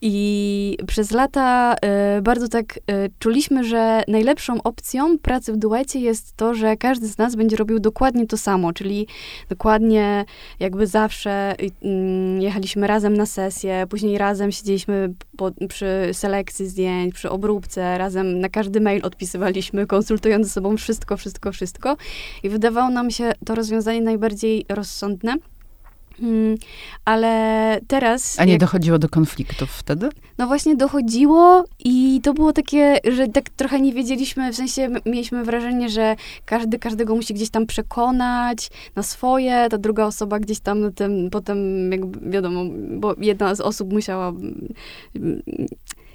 I 0.00 0.78
przez 0.86 1.10
lata 1.10 1.76
y, 2.18 2.22
bardzo 2.22 2.48
tak 2.48 2.76
y, 2.76 2.80
czuliśmy, 3.18 3.64
że 3.64 4.02
najlepszą 4.08 4.62
opcją 4.62 5.18
pracy 5.18 5.52
w 5.52 5.56
duecie 5.56 6.00
jest 6.00 6.36
to, 6.36 6.54
że 6.54 6.76
każdy 6.76 7.08
z 7.08 7.18
nas 7.18 7.36
będzie 7.36 7.56
robił 7.56 7.78
dokładnie 7.78 8.26
to 8.26 8.36
samo, 8.36 8.72
czyli 8.72 9.06
dokładnie 9.48 10.24
jakby 10.60 10.86
zawsze 10.86 11.54
y, 11.62 11.70
jechaliśmy 12.38 12.86
razem 12.86 13.16
na 13.16 13.26
sesję, 13.26 13.86
później 13.90 14.18
razem 14.18 14.52
siedzieliśmy 14.52 15.14
po, 15.36 15.50
przy 15.68 16.10
selekcji 16.12 16.66
zdjęć, 16.66 17.14
przy 17.14 17.30
obróbce, 17.30 17.98
razem 17.98 18.40
na 18.40 18.48
każdy 18.48 18.80
mail 18.80 19.00
odpisywaliśmy, 19.04 19.86
konsultując 19.86 20.46
ze 20.46 20.52
sobą 20.52 20.76
wszystko, 20.76 21.16
wszystko, 21.16 21.52
wszystko. 21.52 21.96
I 22.42 22.48
wydawało 22.48 22.90
nam 22.90 23.10
się 23.10 23.32
to 23.46 23.54
rozwiązanie 23.54 24.00
najbardziej 24.00 24.66
rozsądne. 24.68 25.36
Hmm, 26.20 26.56
ale 27.04 27.80
teraz. 27.88 28.38
A 28.38 28.44
nie 28.44 28.52
jak... 28.52 28.60
dochodziło 28.60 28.98
do 28.98 29.08
konfliktów 29.08 29.70
wtedy? 29.70 30.08
No 30.38 30.46
właśnie 30.46 30.76
dochodziło 30.76 31.64
i 31.78 32.20
to 32.22 32.34
było 32.34 32.52
takie, 32.52 32.96
że 33.12 33.28
tak 33.28 33.50
trochę 33.50 33.80
nie 33.80 33.92
wiedzieliśmy, 33.92 34.52
w 34.52 34.56
sensie 34.56 34.88
mieliśmy 35.06 35.44
wrażenie, 35.44 35.88
że 35.88 36.16
każdy 36.44 36.78
każdego 36.78 37.14
musi 37.14 37.34
gdzieś 37.34 37.50
tam 37.50 37.66
przekonać 37.66 38.70
na 38.96 39.02
swoje, 39.02 39.66
ta 39.70 39.78
druga 39.78 40.04
osoba 40.04 40.38
gdzieś 40.38 40.60
tam 40.60 40.92
tym, 40.92 41.30
potem, 41.30 41.92
jakby 41.92 42.30
wiadomo, 42.30 42.64
bo 42.90 43.14
jedna 43.18 43.54
z 43.54 43.60
osób 43.60 43.92
musiała 43.92 44.32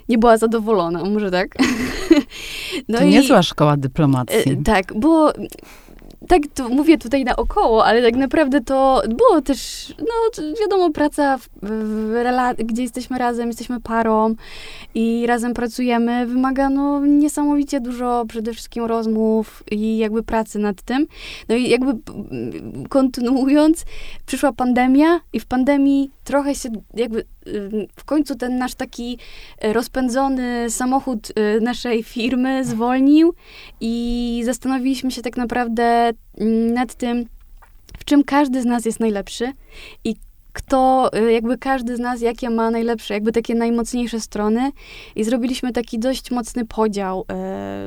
nie 0.10 0.18
była 0.18 0.38
zadowolona, 0.38 1.04
może 1.04 1.32
tak. 1.32 1.56
No 2.90 2.98
to 2.98 3.04
i, 3.04 3.10
niezła 3.10 3.44
szkoła 3.44 3.78
dyplomacji. 3.78 4.52
E, 4.52 4.64
tak, 4.64 5.00
było 5.00 5.34
tak 6.28 6.42
to 6.54 6.70
mówię 6.70 6.98
tutaj 6.98 7.24
naokoło, 7.24 7.86
ale 7.86 8.02
tak 8.02 8.16
naprawdę 8.16 8.62
to 8.62 9.02
było 9.10 9.42
też, 9.42 9.94
no 10.00 10.44
wiadomo, 10.62 10.92
praca, 10.92 11.38
w, 11.38 11.50
w 11.62 12.56
gdzie 12.58 12.82
jesteśmy 12.82 13.18
razem, 13.18 13.48
jesteśmy 13.48 13.82
parą 13.82 14.36
i 14.96 15.26
razem 15.28 15.54
pracujemy, 15.54 16.26
wymaga 16.26 16.70
no 16.70 17.06
niesamowicie 17.06 17.80
dużo 17.80 18.26
przede 18.28 18.54
wszystkim 18.54 18.86
rozmów 18.86 19.64
i 19.72 19.98
jakby 19.98 20.24
pracy 20.24 20.60
nad 20.60 20.82
tym. 20.82 21.08
No 21.50 21.56
i 21.56 21.70
jakby 21.70 21.94
kontynuując, 22.90 23.86
przyszła 24.26 24.54
pandemia 24.54 25.20
i 25.34 25.40
w 25.40 25.46
pandemii 25.46 26.12
trochę 26.24 26.56
się 26.56 26.70
jakby 26.94 27.26
w 27.96 28.04
końcu 28.06 28.36
ten 28.36 28.58
nasz 28.58 28.76
taki 28.76 29.18
e, 29.60 29.74
rozpędzony 29.74 30.70
samochód 30.70 31.28
e, 31.36 31.60
naszej 31.60 32.04
firmy 32.04 32.66
zwolnił 32.66 33.34
i 33.82 34.42
zastanowiliśmy 34.46 35.12
się 35.12 35.22
tak 35.22 35.38
naprawdę 35.38 36.12
mm, 36.38 36.74
nad 36.74 36.96
tym, 36.96 37.26
w 38.00 38.06
czym 38.06 38.24
każdy 38.24 38.62
z 38.62 38.66
nas 38.66 38.86
jest 38.86 39.00
najlepszy 39.00 39.52
i 40.04 40.16
kto, 40.54 41.10
e, 41.14 41.32
jakby 41.32 41.58
każdy 41.58 41.96
z 41.96 42.00
nas, 42.00 42.22
jakie 42.22 42.50
ma 42.50 42.72
najlepsze, 42.72 43.14
jakby 43.14 43.32
takie 43.32 43.56
najmocniejsze 43.56 44.20
strony 44.20 44.72
i 45.16 45.24
zrobiliśmy 45.24 45.74
taki 45.74 46.00
dość 46.00 46.32
mocny 46.32 46.66
podział 46.66 47.26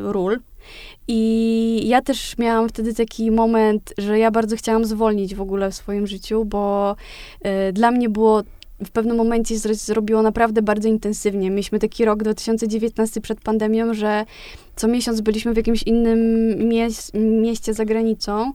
ról. 0.03 0.39
I 1.09 1.89
ja 1.89 2.03
też 2.03 2.39
miałam 2.39 2.69
wtedy 2.69 2.95
taki 2.95 3.31
moment, 3.31 3.95
że 3.99 4.19
ja 4.19 4.31
bardzo 4.31 4.57
chciałam 4.57 4.85
zwolnić 4.85 5.35
w 5.35 5.41
ogóle 5.41 5.71
w 5.71 5.75
swoim 5.75 6.07
życiu, 6.07 6.45
bo 6.45 6.97
e, 7.43 7.73
dla 7.73 7.91
mnie 7.91 8.09
było 8.09 8.43
w 8.85 8.91
pewnym 8.91 9.17
momencie 9.17 9.59
zrobiło 9.59 10.23
naprawdę 10.23 10.63
bardzo 10.63 10.89
intensywnie. 10.89 11.51
Mieliśmy 11.51 11.79
taki 11.79 12.05
rok 12.05 12.23
2019 12.23 13.21
przed 13.21 13.41
pandemią, 13.41 13.95
że 13.95 14.25
co 14.77 14.89
miesiąc 14.89 15.21
byliśmy 15.21 15.53
w 15.53 15.57
jakimś 15.57 15.83
innym 15.83 16.19
mie- 16.69 17.13
mieście 17.15 17.75
za 17.75 17.85
granicą. 17.85 18.53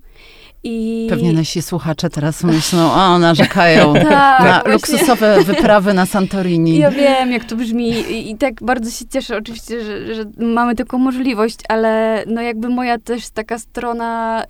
I... 0.63 1.07
Pewnie 1.09 1.33
nasi 1.33 1.61
słuchacze 1.61 2.09
teraz 2.09 2.43
myślą, 2.43 2.93
o, 2.93 3.19
narzekają 3.19 3.93
tak, 4.09 4.09
na 4.09 4.61
właśnie. 4.65 4.71
luksusowe 4.71 5.43
wyprawy 5.43 5.93
na 5.93 6.05
Santorini. 6.05 6.77
Ja 6.77 6.91
wiem, 6.91 7.31
jak 7.31 7.45
to 7.45 7.55
brzmi 7.55 7.89
i, 7.89 8.31
i 8.31 8.37
tak 8.37 8.63
bardzo 8.63 8.91
się 8.91 9.05
cieszę 9.07 9.37
oczywiście, 9.37 9.83
że, 9.83 10.15
że, 10.15 10.23
mamy 10.37 10.75
taką 10.75 10.97
możliwość, 10.97 11.57
ale 11.69 12.23
no 12.27 12.41
jakby 12.41 12.69
moja 12.69 12.97
też 12.97 13.29
taka 13.29 13.59
strona, 13.59 14.43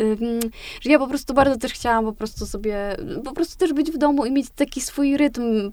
że 0.82 0.92
ja 0.92 1.00
po 1.00 1.08
prostu 1.08 1.34
bardzo 1.34 1.58
też 1.58 1.74
chciałam 1.74 2.06
po 2.06 2.14
prostu 2.14 2.46
sobie, 2.46 2.98
po 3.26 3.34
prostu 3.34 3.58
też 3.58 3.74
być 3.74 3.92
w 3.92 3.98
domu 3.98 4.26
i 4.26 4.32
mieć 4.32 4.48
taki 4.56 4.82
swój 4.82 5.18
rytm 5.18 5.72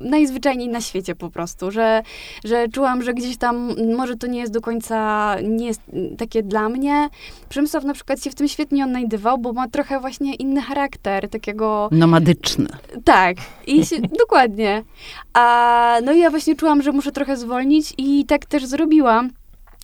najzwyczajniej 0.00 0.68
na 0.68 0.80
świecie 0.80 1.14
po 1.14 1.30
prostu, 1.30 1.70
że, 1.70 2.02
że 2.44 2.68
czułam, 2.68 3.02
że 3.02 3.14
gdzieś 3.14 3.36
tam 3.36 3.74
może 3.96 4.16
to 4.16 4.26
nie 4.26 4.40
jest 4.40 4.52
do 4.52 4.60
końca, 4.60 5.36
nie 5.42 5.66
jest 5.66 5.80
takie 6.18 6.42
dla 6.42 6.68
mnie. 6.68 7.08
Przemysław 7.48 7.84
na 7.84 7.94
przykład 7.94 8.22
się 8.22 8.30
w 8.30 8.34
tym 8.34 8.48
świetnie 8.48 8.84
odnajdywał, 8.84 9.38
bo 9.38 9.52
ma 9.52 9.68
trochę 9.68 9.79
właśnie 10.00 10.34
inny 10.34 10.62
charakter, 10.62 11.28
takiego... 11.28 11.88
Nomadyczny. 11.92 12.68
Tak, 13.04 13.36
i 13.66 13.86
się, 13.86 13.96
dokładnie. 14.20 14.84
A, 15.32 15.96
no 16.04 16.12
i 16.12 16.18
ja 16.18 16.30
właśnie 16.30 16.56
czułam, 16.56 16.82
że 16.82 16.92
muszę 16.92 17.12
trochę 17.12 17.36
zwolnić 17.36 17.94
i 17.98 18.24
tak 18.26 18.46
też 18.46 18.66
zrobiłam. 18.66 19.30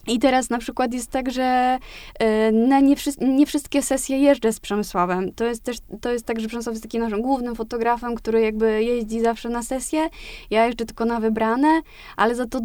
I 0.07 0.19
teraz 0.19 0.51
na 0.51 0.59
przykład 0.59 0.95
jest 0.95 1.11
tak, 1.11 1.33
że 1.33 1.79
e, 2.19 2.53
na 2.53 2.81
nie, 2.81 2.97
nie, 3.21 3.47
wszystkie 3.47 3.83
sesje 3.83 4.19
jeżdżę 4.19 4.53
z 4.53 4.61
Przemysławem. 4.61 5.33
To 5.33 5.45
jest 5.45 5.63
też 5.63 5.77
to 6.01 6.13
jest 6.13 6.27
tak, 6.27 6.41
że 6.41 6.49
Przemysław 6.49 6.75
jest 6.75 6.83
takim 6.83 7.03
naszym 7.03 7.23
głównym 7.23 7.55
fotografem, 7.55 8.15
który 8.15 8.41
jakby 8.41 8.85
jeździ 8.85 9.21
zawsze 9.21 9.49
na 9.49 9.63
sesje. 9.63 10.09
Ja 10.51 10.67
jeżdżę 10.67 10.87
tylko 10.87 11.05
na 11.05 11.21
wybrane, 11.21 11.81
ale 12.17 12.35
za 12.35 12.47
to 12.47 12.61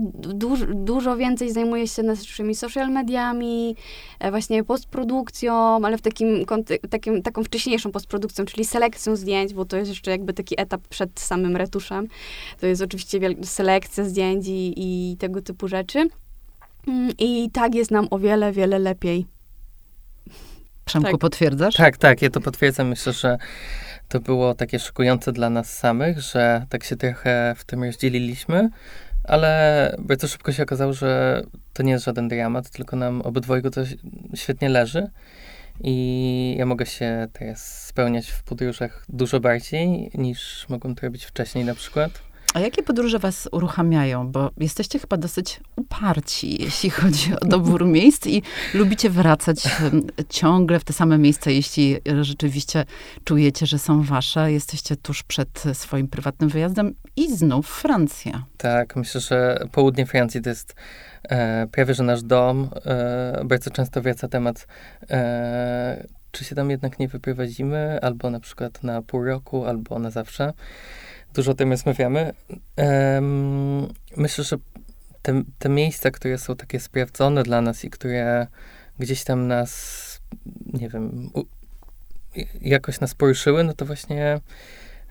dużo 0.73 1.17
więcej 1.17 1.51
zajmuję 1.51 1.87
się 1.87 2.03
naszymi 2.03 2.55
social 2.55 2.89
mediami, 2.89 3.75
e, 4.19 4.31
właśnie 4.31 4.63
postprodukcją, 4.63 5.85
ale 5.85 5.97
w 5.97 6.01
takim, 6.01 6.45
takim, 6.89 7.21
taką 7.21 7.43
wcześniejszą 7.43 7.91
postprodukcją, 7.91 8.45
czyli 8.45 8.65
selekcją 8.65 9.15
zdjęć, 9.15 9.53
bo 9.53 9.65
to 9.65 9.77
jest 9.77 9.89
jeszcze 9.89 10.11
jakby 10.11 10.33
taki 10.33 10.61
etap 10.61 10.87
przed 10.87 11.19
samym 11.19 11.55
retuszem. 11.55 12.07
To 12.59 12.67
jest 12.67 12.81
oczywiście 12.81 13.19
selekcja 13.43 14.03
zdjęć 14.03 14.47
i, 14.47 14.73
i 14.77 15.17
tego 15.17 15.41
typu 15.41 15.67
rzeczy. 15.67 16.09
Mm, 16.87 17.11
I 17.17 17.49
tak 17.53 17.75
jest 17.75 17.91
nam 17.91 18.07
o 18.11 18.19
wiele, 18.19 18.51
wiele 18.51 18.79
lepiej. 18.79 19.25
Przemku, 20.85 21.11
tak. 21.11 21.19
potwierdzasz? 21.19 21.75
Tak, 21.75 21.97
tak, 21.97 22.21
ja 22.21 22.29
to 22.29 22.41
potwierdzam. 22.41 22.87
Myślę, 22.87 23.13
że 23.13 23.37
to 24.07 24.19
było 24.19 24.55
takie 24.55 24.79
szokujące 24.79 25.31
dla 25.31 25.49
nas 25.49 25.77
samych, 25.77 26.19
że 26.19 26.65
tak 26.69 26.83
się 26.83 26.95
trochę 26.95 27.55
w 27.57 27.65
tym 27.65 27.83
rozdzieliliśmy, 27.83 28.69
ale 29.23 29.95
bardzo 29.99 30.27
szybko 30.27 30.51
się 30.51 30.63
okazało, 30.63 30.93
że 30.93 31.41
to 31.73 31.83
nie 31.83 31.91
jest 31.91 32.05
żaden 32.05 32.27
dramat, 32.27 32.69
tylko 32.69 32.95
nam 32.95 33.21
obydwojgu 33.21 33.69
to 33.69 33.81
świetnie 34.35 34.69
leży. 34.69 35.09
I 35.83 36.55
ja 36.57 36.65
mogę 36.65 36.85
się 36.85 37.27
teraz 37.33 37.85
spełniać 37.87 38.29
w 38.29 38.43
podróżach 38.43 39.05
dużo 39.09 39.39
bardziej 39.39 40.11
niż 40.13 40.65
mogłem 40.69 40.95
to 40.95 41.01
robić 41.01 41.25
wcześniej 41.25 41.65
na 41.65 41.75
przykład. 41.75 42.30
A 42.53 42.59
jakie 42.59 42.83
podróże 42.83 43.19
was 43.19 43.49
uruchamiają? 43.51 44.31
Bo 44.31 44.51
jesteście 44.57 44.99
chyba 44.99 45.17
dosyć 45.17 45.59
uparci, 45.75 46.63
jeśli 46.63 46.89
chodzi 46.89 47.33
o 47.41 47.45
dobór 47.45 47.85
miejsc 47.97 48.27
i 48.27 48.43
lubicie 48.73 49.09
wracać 49.09 49.63
ciągle 50.29 50.79
w 50.79 50.83
te 50.83 50.93
same 50.93 51.17
miejsca, 51.17 51.51
jeśli 51.51 51.97
rzeczywiście 52.21 52.85
czujecie, 53.23 53.65
że 53.65 53.79
są 53.79 54.03
wasze. 54.03 54.51
Jesteście 54.51 54.95
tuż 54.95 55.23
przed 55.23 55.63
swoim 55.73 56.07
prywatnym 56.07 56.49
wyjazdem 56.49 56.95
i 57.15 57.35
znów 57.35 57.67
Francja. 57.67 58.45
Tak, 58.57 58.95
myślę, 58.95 59.21
że 59.21 59.65
południe 59.71 60.05
Francji 60.05 60.41
to 60.41 60.49
jest 60.49 60.75
e, 61.23 61.67
prawie, 61.71 61.93
że 61.93 62.03
nasz 62.03 62.23
dom. 62.23 62.69
E, 62.85 63.41
bardzo 63.45 63.69
często 63.69 64.01
wraca 64.01 64.27
temat 64.27 64.67
e, 65.09 66.07
czy 66.31 66.45
się 66.45 66.55
tam 66.55 66.69
jednak 66.69 66.99
nie 66.99 67.07
wyprowadzimy, 67.07 67.99
albo 68.01 68.29
na 68.29 68.39
przykład 68.39 68.83
na 68.83 69.01
pół 69.01 69.23
roku, 69.23 69.65
albo 69.65 69.99
na 69.99 70.11
zawsze 70.11 70.53
dużo 71.33 71.51
o 71.51 71.55
tym 71.55 71.71
rozmawiamy. 71.71 72.33
Um, 72.77 73.93
myślę, 74.17 74.43
że 74.43 74.57
te, 75.21 75.43
te 75.59 75.69
miejsca, 75.69 76.11
które 76.11 76.37
są 76.37 76.55
takie 76.55 76.79
sprawdzone 76.79 77.43
dla 77.43 77.61
nas 77.61 77.85
i 77.85 77.89
które 77.89 78.47
gdzieś 78.99 79.23
tam 79.23 79.47
nas, 79.47 80.21
nie 80.73 80.89
wiem, 80.89 81.29
u, 81.33 81.43
jakoś 82.61 82.99
nas 82.99 83.15
poruszyły, 83.15 83.63
no 83.63 83.73
to 83.73 83.85
właśnie 83.85 84.39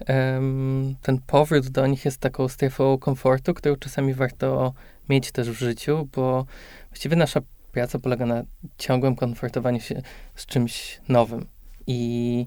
um, 0.08 0.94
ten 1.02 1.18
powrót 1.18 1.68
do 1.68 1.86
nich 1.86 2.04
jest 2.04 2.18
taką 2.18 2.48
strefą 2.48 2.98
komfortu, 2.98 3.54
którą 3.54 3.76
czasami 3.76 4.14
warto 4.14 4.74
mieć 5.08 5.32
też 5.32 5.50
w 5.50 5.58
życiu, 5.58 6.08
bo 6.12 6.46
właściwie 6.88 7.16
nasza 7.16 7.40
praca 7.72 7.98
polega 7.98 8.26
na 8.26 8.42
ciągłym 8.78 9.16
konfrontowaniu 9.16 9.80
się 9.80 10.02
z 10.34 10.46
czymś 10.46 11.00
nowym. 11.08 11.46
I 11.86 12.46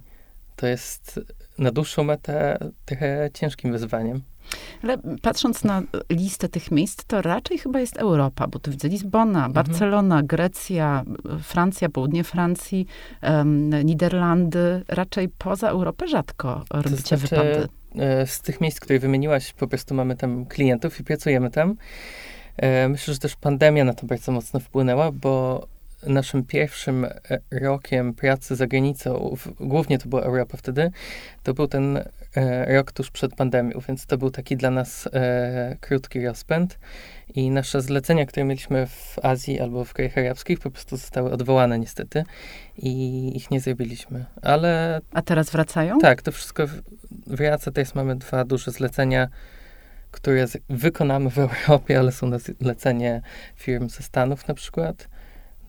to 0.55 0.67
jest 0.67 1.19
na 1.57 1.71
dłuższą 1.71 2.03
metę 2.03 2.57
trochę 2.85 3.29
ciężkim 3.33 3.71
wyzwaniem. 3.71 4.21
Ale 4.83 4.97
patrząc 5.21 5.63
na 5.63 5.81
listę 6.09 6.49
tych 6.49 6.71
miejsc, 6.71 7.03
to 7.07 7.21
raczej 7.21 7.57
chyba 7.57 7.79
jest 7.79 7.97
Europa, 7.97 8.47
bo 8.47 8.59
tu 8.59 8.71
widzę 8.71 8.87
Lizbona, 8.87 9.45
mhm. 9.45 9.53
Barcelona, 9.53 10.23
Grecja, 10.23 11.03
Francja, 11.41 11.89
południe 11.89 12.23
Francji, 12.23 12.87
um, 13.23 13.85
Niderlandy. 13.85 14.83
Raczej 14.87 15.29
poza 15.29 15.69
Europę 15.69 16.07
rzadko 16.07 16.63
robicie 16.71 16.95
znaczy, 16.95 17.17
wypady. 17.17 17.67
E, 17.99 18.27
z 18.27 18.41
tych 18.41 18.61
miejsc, 18.61 18.79
które 18.79 18.99
wymieniłaś, 18.99 19.53
po 19.53 19.67
prostu 19.67 19.95
mamy 19.95 20.15
tam 20.15 20.45
klientów 20.45 20.99
i 20.99 21.03
pracujemy 21.03 21.51
tam. 21.51 21.75
E, 22.57 22.89
myślę, 22.89 23.13
że 23.13 23.19
też 23.19 23.35
pandemia 23.35 23.83
na 23.83 23.93
to 23.93 24.07
bardzo 24.07 24.31
mocno 24.31 24.59
wpłynęła, 24.59 25.11
bo 25.11 25.63
naszym 26.07 26.43
pierwszym 26.43 27.05
e, 27.05 27.19
rokiem 27.51 28.13
pracy 28.13 28.55
za 28.55 28.67
granicą, 28.67 29.35
głównie 29.59 29.99
to 29.99 30.09
była 30.09 30.21
Europa 30.21 30.57
wtedy, 30.57 30.91
to 31.43 31.53
był 31.53 31.67
ten 31.67 31.97
e, 32.35 32.75
rok 32.75 32.91
tuż 32.91 33.11
przed 33.11 33.35
pandemią, 33.35 33.79
więc 33.87 34.05
to 34.05 34.17
był 34.17 34.31
taki 34.31 34.57
dla 34.57 34.69
nas 34.69 35.09
e, 35.13 35.77
krótki 35.81 36.25
rozpęd 36.25 36.79
i 37.35 37.51
nasze 37.51 37.81
zlecenia, 37.81 38.25
które 38.25 38.43
mieliśmy 38.43 38.87
w 38.87 39.19
Azji 39.23 39.59
albo 39.59 39.85
w 39.85 39.93
krajach 39.93 40.17
arabskich 40.17 40.59
po 40.59 40.71
prostu 40.71 40.97
zostały 40.97 41.31
odwołane 41.31 41.79
niestety 41.79 42.23
i 42.77 43.31
ich 43.37 43.51
nie 43.51 43.59
zrobiliśmy, 43.59 44.25
ale... 44.41 45.01
A 45.11 45.21
teraz 45.21 45.49
wracają? 45.49 45.99
Tak, 45.99 46.21
to 46.21 46.31
wszystko 46.31 46.63
wraca, 47.27 47.71
teraz 47.71 47.95
mamy 47.95 48.15
dwa 48.15 48.45
duże 48.45 48.71
zlecenia, 48.71 49.27
które 50.11 50.45
wykonamy 50.69 51.29
w 51.29 51.39
Europie, 51.39 51.99
ale 51.99 52.11
są 52.11 52.27
na 52.27 52.37
zlecenie 52.39 53.21
firm 53.55 53.89
ze 53.89 54.03
Stanów 54.03 54.47
na 54.47 54.53
przykład. 54.53 55.07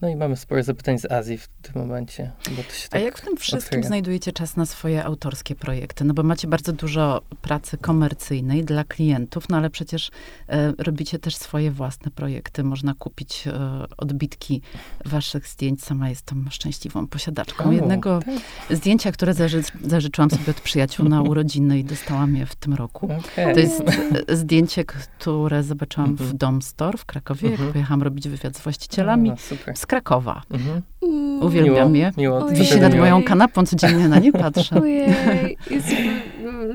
No 0.05 0.11
i 0.11 0.15
mamy 0.15 0.37
sporo 0.37 0.63
zapytań 0.63 0.99
z 0.99 1.11
Azji 1.11 1.37
w 1.37 1.47
tym 1.47 1.81
momencie. 1.81 2.31
Tak 2.43 2.55
A 2.91 2.99
jak 2.99 3.17
w 3.17 3.21
tym 3.21 3.37
wszystkim 3.37 3.67
otwiera. 3.67 3.87
znajdujecie 3.87 4.31
czas 4.31 4.57
na 4.57 4.65
swoje 4.65 5.03
autorskie 5.03 5.55
projekty? 5.55 6.05
No 6.05 6.13
bo 6.13 6.23
macie 6.23 6.47
bardzo 6.47 6.73
dużo 6.73 7.21
pracy 7.41 7.77
komercyjnej 7.77 8.63
dla 8.63 8.83
klientów, 8.83 9.49
no 9.49 9.57
ale 9.57 9.69
przecież 9.69 10.11
e, 10.49 10.73
robicie 10.77 11.19
też 11.19 11.35
swoje 11.35 11.71
własne 11.71 12.11
projekty. 12.11 12.63
Można 12.63 12.93
kupić 12.93 13.47
e, 13.47 13.51
odbitki 13.97 14.61
waszych 15.05 15.47
zdjęć. 15.47 15.83
Sama 15.83 16.09
jestem 16.09 16.47
szczęśliwą 16.51 17.07
posiadaczką 17.07 17.69
o, 17.69 17.71
jednego 17.71 18.19
tak. 18.19 18.77
zdjęcia, 18.77 19.11
które 19.11 19.33
zaży, 19.33 19.63
zażyczyłam 19.83 20.29
sobie 20.29 20.51
od 20.51 20.61
przyjaciół 20.61 21.09
na 21.09 21.21
urodziny 21.21 21.79
i 21.79 21.83
dostałam 21.83 22.35
je 22.35 22.45
w 22.45 22.55
tym 22.55 22.73
roku. 22.73 23.05
Okay. 23.05 23.53
To 23.53 23.59
jest 23.59 23.81
e, 24.27 24.35
zdjęcie, 24.35 24.85
które 24.85 25.63
zobaczyłam 25.63 26.15
w 26.15 26.21
mhm. 26.21 26.37
Dom 26.37 26.61
Store 26.61 26.97
w 26.97 27.05
Krakowie, 27.05 27.49
jak 27.49 27.59
mhm. 27.59 27.73
pojechałam 27.73 28.03
robić 28.03 28.27
wywiad 28.27 28.57
z 28.57 28.61
właścicielami. 28.61 29.31
O, 29.31 29.37
super 29.37 29.77
Krakowa. 30.01 30.43
Mhm. 30.49 30.83
Mm. 31.05 31.43
Uwielbiam 31.43 31.91
miło, 31.91 32.05
je. 32.05 32.11
Miło. 32.17 32.47
Wisi 32.47 32.79
nad 32.79 32.95
moją 32.95 33.23
kanapą, 33.23 33.65
codziennie 33.65 34.07
na 34.07 34.19
nie 34.19 34.31
patrzę. 34.31 34.81
Ojej, 34.81 35.57
jesteśmy 35.69 36.21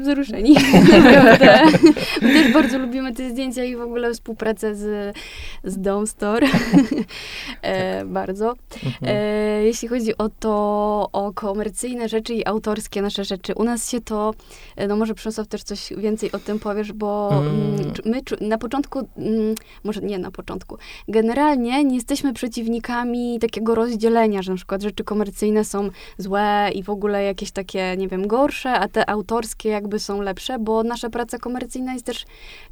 wzruszeni. 0.00 0.54
Naprawdę. 0.92 1.64
My 2.22 2.32
też 2.32 2.52
bardzo 2.52 2.78
lubimy 2.78 3.14
te 3.14 3.30
zdjęcia 3.30 3.64
i 3.64 3.76
w 3.76 3.80
ogóle 3.80 4.14
współpracę 4.14 4.74
z, 4.74 5.16
z 5.64 5.80
Dome 5.80 6.06
Store. 6.06 6.46
e, 7.62 8.04
bardzo. 8.04 8.54
Mhm. 8.84 8.92
E, 9.02 9.64
jeśli 9.64 9.88
chodzi 9.88 10.18
o 10.18 10.28
to, 10.28 10.50
o 11.12 11.32
komercyjne 11.32 12.08
rzeczy 12.08 12.34
i 12.34 12.46
autorskie 12.46 13.02
nasze 13.02 13.24
rzeczy, 13.24 13.54
u 13.54 13.64
nas 13.64 13.90
się 13.90 14.00
to, 14.00 14.34
e, 14.76 14.88
no 14.88 14.96
może 14.96 15.14
Przemysław 15.14 15.48
też 15.48 15.62
coś 15.62 15.92
więcej 15.96 16.32
o 16.32 16.38
tym 16.38 16.58
powiesz, 16.58 16.92
bo 16.92 17.30
mm. 17.32 17.92
my 18.04 18.48
na 18.48 18.58
początku, 18.58 18.98
mm, 18.98 19.54
może 19.84 20.00
nie 20.00 20.18
na 20.18 20.30
początku, 20.30 20.78
generalnie 21.08 21.84
nie 21.84 21.94
jesteśmy 21.94 22.32
przeciwnikami 22.32 23.38
takiego 23.38 23.74
rozdzielenia, 23.74 24.19
że 24.40 24.52
na 24.52 24.56
przykład 24.56 24.82
rzeczy 24.82 25.04
komercyjne 25.04 25.64
są 25.64 25.90
złe 26.18 26.70
i 26.74 26.82
w 26.82 26.90
ogóle 26.90 27.24
jakieś 27.24 27.50
takie, 27.50 27.94
nie 27.98 28.08
wiem, 28.08 28.26
gorsze, 28.26 28.70
a 28.72 28.88
te 28.88 29.10
autorskie 29.10 29.68
jakby 29.68 29.98
są 29.98 30.20
lepsze, 30.20 30.58
bo 30.58 30.82
nasza 30.82 31.10
praca 31.10 31.38
komercyjna 31.38 31.92
jest 31.92 32.06
też 32.06 32.24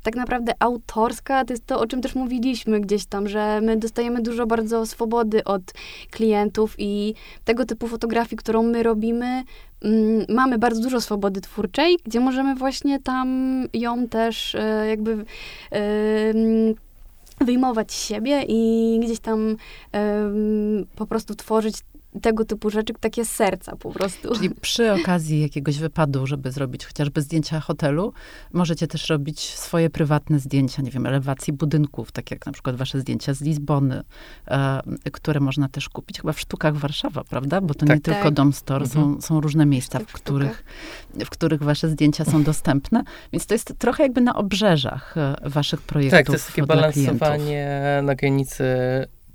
tak 0.02 0.16
naprawdę 0.16 0.52
autorska. 0.58 1.44
To 1.44 1.52
jest 1.52 1.66
to, 1.66 1.80
o 1.80 1.86
czym 1.86 2.00
też 2.02 2.14
mówiliśmy 2.14 2.80
gdzieś 2.80 3.06
tam, 3.06 3.28
że 3.28 3.60
my 3.60 3.76
dostajemy 3.76 4.22
dużo 4.22 4.46
bardzo 4.46 4.86
swobody 4.86 5.44
od 5.44 5.62
klientów 6.10 6.74
i 6.78 7.14
tego 7.44 7.64
typu 7.64 7.88
fotografii, 7.88 8.36
którą 8.36 8.62
my 8.62 8.82
robimy, 8.82 9.44
mm, 9.82 10.24
mamy 10.28 10.58
bardzo 10.58 10.82
dużo 10.82 11.00
swobody 11.00 11.40
twórczej, 11.40 11.96
gdzie 12.04 12.20
możemy 12.20 12.54
właśnie 12.54 13.00
tam 13.00 13.28
ją 13.72 14.08
też 14.08 14.54
e, 14.54 14.86
jakby 14.88 15.24
e, 15.72 15.78
wyjmować 17.40 17.92
siebie 17.92 18.44
i 18.48 19.00
gdzieś 19.02 19.20
tam 19.20 19.56
po 20.96 21.06
prostu 21.06 21.34
tworzyć 21.34 21.76
tego 22.22 22.44
typu 22.44 22.70
rzeczy, 22.70 22.92
takie 23.00 23.24
serca 23.24 23.76
po 23.76 23.92
prostu. 23.92 24.34
Czyli 24.34 24.50
przy 24.50 24.92
okazji 24.92 25.40
jakiegoś 25.40 25.78
wypadu, 25.78 26.26
żeby 26.26 26.52
zrobić 26.52 26.86
chociażby 26.86 27.22
zdjęcia 27.22 27.60
hotelu, 27.60 28.12
możecie 28.52 28.86
też 28.86 29.08
robić 29.08 29.40
swoje 29.40 29.90
prywatne 29.90 30.38
zdjęcia, 30.38 30.82
nie 30.82 30.90
wiem, 30.90 31.06
elewacji 31.06 31.52
budynków, 31.52 32.12
tak 32.12 32.30
jak 32.30 32.46
na 32.46 32.52
przykład 32.52 32.76
wasze 32.76 33.00
zdjęcia 33.00 33.34
z 33.34 33.40
Lizbony, 33.40 34.02
e, 34.48 34.80
które 35.12 35.40
można 35.40 35.68
też 35.68 35.88
kupić 35.88 36.20
chyba 36.20 36.32
w 36.32 36.40
sztukach 36.40 36.76
Warszawa, 36.76 37.24
prawda? 37.24 37.60
Bo 37.60 37.74
to 37.74 37.86
tak. 37.86 37.96
nie 37.96 38.00
tylko 38.02 38.22
tak. 38.22 38.34
Dom 38.34 38.52
Store, 38.52 38.84
mhm. 38.84 39.14
są, 39.14 39.20
są 39.20 39.40
różne 39.40 39.66
miejsca, 39.66 39.98
w 39.98 40.12
których, 40.12 40.64
w 41.14 41.30
których 41.30 41.62
wasze 41.62 41.88
zdjęcia 41.88 42.24
są 42.24 42.42
dostępne. 42.42 43.02
Więc 43.32 43.46
to 43.46 43.54
jest 43.54 43.74
trochę 43.78 44.02
jakby 44.02 44.20
na 44.20 44.34
obrzeżach 44.34 45.16
e, 45.16 45.36
waszych 45.44 45.82
projektów 45.82 46.18
Tak, 46.18 46.26
to 46.26 46.32
jest 46.32 46.46
takie 46.46 46.62
balansowanie 46.62 48.00
na 48.02 48.14
granicy 48.14 48.64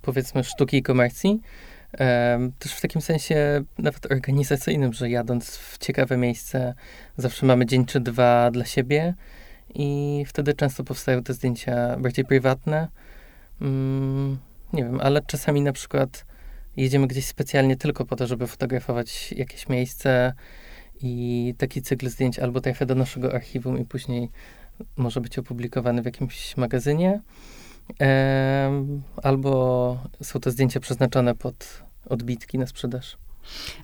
powiedzmy 0.02 0.44
sztuki 0.44 0.78
i 0.78 0.84
komercji 0.84 1.42
też 2.60 2.74
w 2.74 2.82
takim 2.82 3.02
sensie 3.02 3.64
nawet 3.78 4.12
organizacyjnym, 4.12 4.94
że 4.94 5.10
jadąc 5.10 5.58
w 5.58 5.78
ciekawe 5.78 6.18
miejsce, 6.18 6.74
zawsze 7.18 7.46
mamy 7.46 7.66
dzień 7.66 7.86
czy 7.86 8.00
dwa 8.00 8.52
dla 8.52 8.66
siebie 8.66 9.14
i 9.76 10.24
wtedy 10.28 10.54
często 10.54 10.84
powstają 10.84 11.24
te 11.24 11.34
zdjęcia 11.34 11.98
bardziej 12.00 12.26
prywatne. 12.26 12.88
Mm, 13.62 14.38
nie 14.74 14.84
wiem, 14.84 15.00
ale 15.02 15.22
czasami 15.22 15.62
na 15.62 15.74
przykład 15.74 16.26
jedziemy 16.78 17.08
gdzieś 17.08 17.26
specjalnie 17.26 17.78
tylko 17.78 18.06
po 18.06 18.16
to, 18.16 18.28
żeby 18.28 18.48
fotografować 18.48 19.32
jakieś 19.32 19.70
miejsce 19.70 20.34
i 21.02 21.54
taki 21.58 21.82
cykl 21.82 22.10
zdjęć 22.10 22.40
albo 22.40 22.62
trafia 22.62 22.86
do 22.86 22.96
naszego 22.96 23.34
archiwum 23.34 23.80
i 23.80 23.86
później 23.86 24.30
może 24.98 25.22
być 25.22 25.38
opublikowany 25.40 26.02
w 26.02 26.06
jakimś 26.06 26.58
magazynie, 26.58 27.22
albo 29.24 29.98
są 30.22 30.40
to 30.40 30.52
zdjęcia 30.52 30.80
przeznaczone 30.80 31.36
pod 31.36 31.84
odbitki 32.10 32.58
na 32.58 32.68
sprzedaż. 32.68 33.18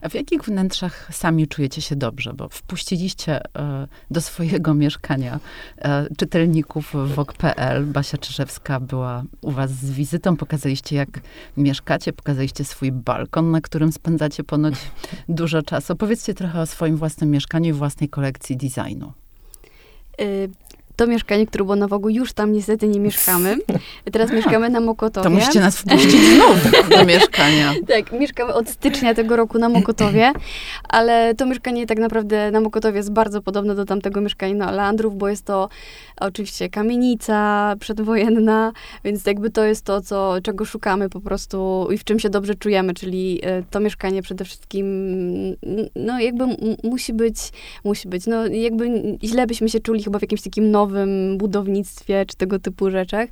A 0.01 0.09
w 0.09 0.13
jakich 0.13 0.41
wnętrzach 0.41 1.09
sami 1.11 1.47
czujecie 1.47 1.81
się 1.81 1.95
dobrze? 1.95 2.33
Bo 2.33 2.49
wpuściliście 2.49 3.41
e, 3.55 3.87
do 4.11 4.21
swojego 4.21 4.73
mieszkania 4.83 5.39
e, 5.77 6.07
czytelników 6.17 6.93
WOK.pl. 7.15 7.85
Basia 7.85 8.17
Czyżewska 8.17 8.79
była 8.79 9.23
u 9.41 9.51
was 9.51 9.71
z 9.71 9.91
wizytą. 9.91 10.37
Pokazaliście, 10.37 10.95
jak 10.95 11.09
mieszkacie. 11.57 12.13
Pokazaliście 12.13 12.65
swój 12.65 12.91
balkon, 12.91 13.51
na 13.51 13.61
którym 13.61 13.91
spędzacie 13.91 14.43
ponoć 14.43 14.75
dużo 15.29 15.61
czasu. 15.61 15.93
Opowiedzcie 15.93 16.33
trochę 16.33 16.61
o 16.61 16.65
swoim 16.65 16.97
własnym 16.97 17.29
mieszkaniu 17.31 17.69
i 17.69 17.73
własnej 17.73 18.09
kolekcji 18.09 18.57
designu. 18.57 19.13
To 20.99 21.07
mieszkanie, 21.07 21.47
które 21.47 21.63
było 21.63 21.75
na 21.75 21.87
Wogu, 21.87 22.09
już 22.09 22.33
tam 22.33 22.51
niestety 22.51 22.87
nie 22.87 22.99
mieszkamy. 22.99 23.57
Teraz 24.11 24.31
mieszkamy 24.31 24.69
na 24.69 24.79
Mokotowie. 24.79 25.23
To 25.23 25.29
musicie 25.29 25.59
nas 25.59 25.77
wpuścić 25.77 26.21
znowu 26.35 26.89
do, 26.89 27.05
mieszkania. 27.05 27.73
tak, 27.87 28.11
mieszkamy 28.11 28.53
od 28.53 28.69
stycznia 28.69 29.13
tego 29.13 29.35
roku 29.35 29.59
na 29.59 29.69
Mokotowie, 29.69 30.31
ale 30.89 31.35
to 31.35 31.45
mieszkanie 31.45 31.87
tak 31.87 31.99
naprawdę 31.99 32.51
na 32.51 32.61
Mokotowie 32.61 32.97
jest 32.97 33.11
bardzo 33.11 33.41
podobne 33.41 33.75
do 33.75 33.85
tamtego 33.85 34.21
mieszkania 34.21 34.55
na 34.55 34.71
Landrów, 34.71 35.17
bo 35.17 35.29
jest 35.29 35.45
to 35.45 35.69
oczywiście 36.19 36.69
kamienica 36.69 37.75
przedwojenna, 37.79 38.71
więc 39.03 39.25
jakby 39.25 39.49
to 39.49 39.63
jest 39.63 39.85
to, 39.85 40.01
co, 40.01 40.35
czego 40.43 40.65
szukamy 40.65 41.09
po 41.09 41.21
prostu 41.21 41.87
i 41.91 41.97
w 41.97 42.03
czym 42.03 42.19
się 42.19 42.29
dobrze 42.29 42.55
czujemy, 42.55 42.93
czyli 42.93 43.39
e, 43.43 43.63
to 43.63 43.79
mieszkanie 43.79 44.21
przede 44.21 44.45
wszystkim, 44.45 44.85
no 45.95 46.19
jakby 46.19 46.45
musi 46.83 47.13
być, 47.13 47.37
musi 47.83 48.07
być, 48.07 48.27
no 48.27 48.47
jakby 48.47 49.17
źle 49.23 49.47
byśmy 49.47 49.69
się 49.69 49.79
czuli 49.79 50.03
chyba 50.03 50.19
w 50.19 50.21
jakimś 50.21 50.41
takim 50.41 50.71
nowym 50.71 50.88
nowym 50.89 51.37
budownictwie 51.37 52.25
czy 52.25 52.37
tego 52.37 52.59
typu 52.59 52.91
rzeczach. 52.91 53.29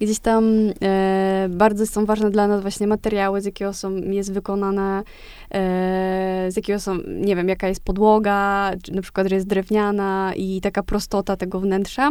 Gdzieś 0.00 0.18
tam 0.18 0.44
e, 0.82 1.46
bardzo 1.50 1.86
są 1.86 2.06
ważne 2.06 2.30
dla 2.30 2.48
nas 2.48 2.62
właśnie 2.62 2.86
materiały, 2.86 3.40
z 3.40 3.44
jakiego 3.44 3.72
są, 3.72 3.96
jest 3.96 4.32
wykonane, 4.32 5.02
e, 5.50 6.46
z 6.50 6.56
jakiego 6.56 6.80
są, 6.80 6.98
nie 7.06 7.36
wiem, 7.36 7.48
jaka 7.48 7.68
jest 7.68 7.84
podłoga, 7.84 8.70
czy 8.82 8.92
na 8.92 9.02
przykład, 9.02 9.28
że 9.28 9.34
jest 9.34 9.46
drewniana 9.46 10.32
i 10.36 10.60
taka 10.60 10.82
prostota 10.82 11.36
tego 11.36 11.60
wnętrza. 11.60 12.10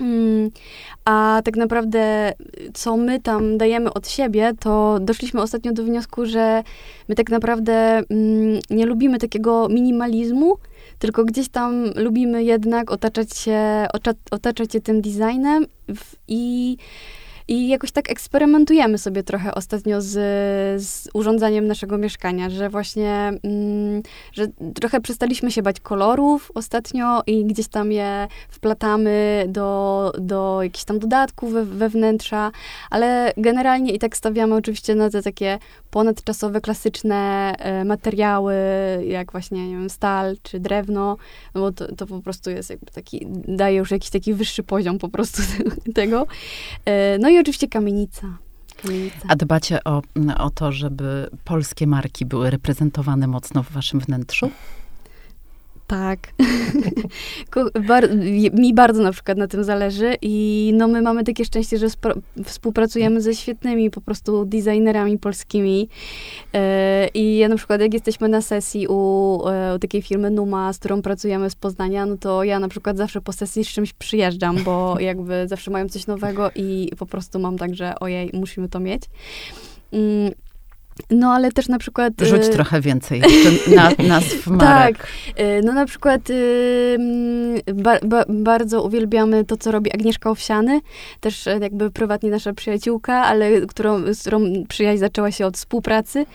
Mm, 0.00 0.50
a 1.04 1.40
tak 1.44 1.56
naprawdę, 1.56 2.32
co 2.74 2.96
my 2.96 3.20
tam 3.20 3.58
dajemy 3.58 3.92
od 3.92 4.08
siebie, 4.08 4.52
to 4.60 4.98
doszliśmy 5.00 5.42
ostatnio 5.42 5.72
do 5.72 5.84
wniosku, 5.84 6.26
że 6.26 6.62
my 7.08 7.14
tak 7.14 7.30
naprawdę 7.30 8.02
mm, 8.10 8.60
nie 8.70 8.86
lubimy 8.86 9.18
takiego 9.18 9.68
minimalizmu, 9.68 10.56
tylko 11.02 11.24
gdzieś 11.24 11.48
tam 11.48 11.84
lubimy 11.96 12.44
jednak 12.44 12.90
otaczać 12.90 13.36
się, 13.36 13.86
otaczać 14.30 14.72
się 14.72 14.80
tym 14.80 15.00
designem 15.00 15.66
i 16.28 16.76
i 17.52 17.68
jakoś 17.68 17.92
tak 17.92 18.10
eksperymentujemy 18.10 18.98
sobie 18.98 19.22
trochę 19.22 19.54
ostatnio 19.54 20.00
z, 20.00 20.12
z 20.82 21.08
urządzaniem 21.14 21.66
naszego 21.66 21.98
mieszkania, 21.98 22.50
że 22.50 22.70
właśnie, 22.70 23.32
mm, 23.42 24.02
że 24.32 24.46
trochę 24.74 25.00
przestaliśmy 25.00 25.50
się 25.50 25.62
bać 25.62 25.80
kolorów 25.80 26.52
ostatnio 26.54 27.22
i 27.26 27.44
gdzieś 27.44 27.68
tam 27.68 27.92
je 27.92 28.28
wplatamy 28.48 29.44
do, 29.48 30.12
do 30.18 30.58
jakichś 30.62 30.84
tam 30.84 30.98
dodatków 30.98 31.52
we, 31.52 31.64
we 31.64 31.88
wnętrza, 31.88 32.50
ale 32.90 33.32
generalnie 33.36 33.92
i 33.92 33.98
tak 33.98 34.16
stawiamy 34.16 34.54
oczywiście 34.54 34.94
na 34.94 35.10
te 35.10 35.22
takie 35.22 35.58
ponadczasowe, 35.90 36.60
klasyczne 36.60 37.52
e, 37.58 37.84
materiały, 37.84 38.54
jak 39.06 39.32
właśnie, 39.32 39.68
nie 39.68 39.76
wiem, 39.76 39.90
stal 39.90 40.36
czy 40.42 40.60
drewno, 40.60 41.16
no 41.54 41.60
bo 41.60 41.72
to, 41.72 41.94
to 41.94 42.06
po 42.06 42.22
prostu 42.22 42.50
jest 42.50 42.70
jakby 42.70 42.92
taki, 42.92 43.26
daje 43.48 43.78
już 43.78 43.90
jakiś 43.90 44.10
taki 44.10 44.34
wyższy 44.34 44.62
poziom 44.62 44.98
po 44.98 45.08
prostu 45.08 45.42
tego. 45.94 46.26
E, 46.84 47.18
no 47.18 47.28
i 47.28 47.41
oczywiście 47.42 47.68
kamienica. 47.68 48.38
A 49.28 49.36
dbacie 49.36 49.84
o, 49.84 50.02
o 50.38 50.50
to, 50.50 50.72
żeby 50.72 51.30
polskie 51.44 51.86
marki 51.86 52.26
były 52.26 52.50
reprezentowane 52.50 53.26
mocno 53.26 53.62
w 53.62 53.70
waszym 53.70 54.00
wnętrzu? 54.00 54.50
Tak. 55.92 56.18
Bar 57.88 58.08
mi 58.52 58.74
bardzo 58.74 59.02
na 59.02 59.12
przykład 59.12 59.38
na 59.38 59.46
tym 59.46 59.64
zależy 59.64 60.16
i 60.22 60.72
no 60.76 60.88
my 60.88 61.02
mamy 61.02 61.24
takie 61.24 61.44
szczęście, 61.44 61.78
że 61.78 61.86
współpracujemy 62.44 63.20
ze 63.20 63.34
świetnymi 63.34 63.90
po 63.90 64.00
prostu 64.00 64.44
designerami 64.44 65.18
polskimi 65.18 65.88
e, 66.54 67.08
i 67.14 67.36
ja 67.36 67.48
na 67.48 67.56
przykład 67.56 67.80
jak 67.80 67.94
jesteśmy 67.94 68.28
na 68.28 68.42
sesji 68.42 68.86
u, 68.88 68.94
e, 69.48 69.74
u, 69.74 69.78
takiej 69.78 70.02
firmy 70.02 70.30
Numa, 70.30 70.72
z 70.72 70.78
którą 70.78 71.02
pracujemy 71.02 71.50
z 71.50 71.54
Poznania, 71.54 72.06
no 72.06 72.16
to 72.16 72.44
ja 72.44 72.58
na 72.58 72.68
przykład 72.68 72.96
zawsze 72.96 73.20
po 73.20 73.32
sesji 73.32 73.64
z 73.64 73.68
czymś 73.68 73.92
przyjeżdżam, 73.92 74.56
bo 74.64 74.96
jakby 75.00 75.48
zawsze 75.48 75.70
mają 75.70 75.88
coś 75.88 76.06
nowego 76.06 76.50
i 76.54 76.90
po 76.98 77.06
prostu 77.06 77.38
mam 77.38 77.58
tak, 77.58 77.74
że 77.74 77.98
ojej, 78.00 78.30
musimy 78.32 78.68
to 78.68 78.80
mieć. 78.80 79.02
Mm, 79.92 80.32
no, 81.10 81.32
ale 81.32 81.52
też 81.52 81.68
na 81.68 81.78
przykład... 81.78 82.12
Rzuć 82.20 82.42
y, 82.44 82.48
trochę 82.48 82.80
więcej 82.80 83.22
na, 83.76 83.90
nazw 84.08 84.46
marek. 84.46 84.98
Tak. 84.98 85.08
Y, 85.40 85.62
no 85.64 85.72
na 85.72 85.86
przykład 85.86 86.30
y, 86.30 86.98
ba, 87.74 87.98
ba, 88.02 88.24
bardzo 88.28 88.82
uwielbiamy 88.82 89.44
to, 89.44 89.56
co 89.56 89.72
robi 89.72 89.92
Agnieszka 89.92 90.30
Owsiany. 90.30 90.80
Też 91.20 91.46
e, 91.46 91.58
jakby 91.58 91.90
prywatnie 91.90 92.30
nasza 92.30 92.52
przyjaciółka, 92.52 93.14
ale 93.14 93.60
którą, 93.60 94.14
z 94.14 94.20
którą 94.20 94.40
przyjaźń 94.68 94.98
zaczęła 95.00 95.30
się 95.30 95.46
od 95.46 95.56
współpracy. 95.56 96.26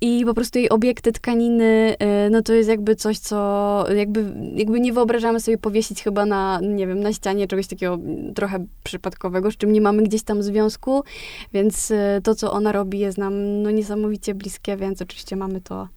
I 0.00 0.22
po 0.26 0.34
prostu 0.34 0.58
jej 0.58 0.68
obiekty, 0.68 1.12
tkaniny, 1.12 1.96
no 2.30 2.42
to 2.42 2.52
jest 2.52 2.68
jakby 2.68 2.96
coś, 2.96 3.18
co 3.18 3.84
jakby, 3.96 4.24
jakby 4.54 4.80
nie 4.80 4.92
wyobrażamy 4.92 5.40
sobie 5.40 5.58
powiesić 5.58 6.02
chyba 6.02 6.26
na, 6.26 6.60
nie 6.62 6.86
wiem, 6.86 7.00
na 7.00 7.12
ścianie 7.12 7.48
czegoś 7.48 7.66
takiego 7.66 7.98
trochę 8.34 8.64
przypadkowego, 8.84 9.50
z 9.50 9.56
czym 9.56 9.72
nie 9.72 9.80
mamy 9.80 10.02
gdzieś 10.02 10.22
tam 10.22 10.42
związku, 10.42 11.04
więc 11.52 11.92
to, 12.22 12.34
co 12.34 12.52
ona 12.52 12.72
robi 12.72 12.98
jest 12.98 13.18
nam 13.18 13.29
nam 13.30 13.62
no, 13.62 13.70
niesamowicie 13.70 14.34
bliskie, 14.34 14.76
więc 14.76 15.02
oczywiście 15.02 15.36
mamy 15.36 15.60
to. 15.60 15.88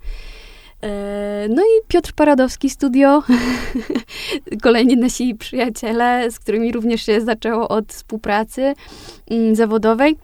E, 0.83 1.47
no 1.49 1.61
i 1.61 1.87
Piotr 1.87 2.13
Paradowski 2.13 2.69
Studio, 2.69 3.23
kolejni 4.63 4.97
nasi 4.97 5.35
przyjaciele, 5.35 6.31
z 6.31 6.39
którymi 6.39 6.71
również 6.71 7.05
się 7.05 7.21
zaczęło 7.21 7.69
od 7.69 7.93
współpracy 7.93 8.73
mm, 9.31 9.55
zawodowej. 9.55 10.17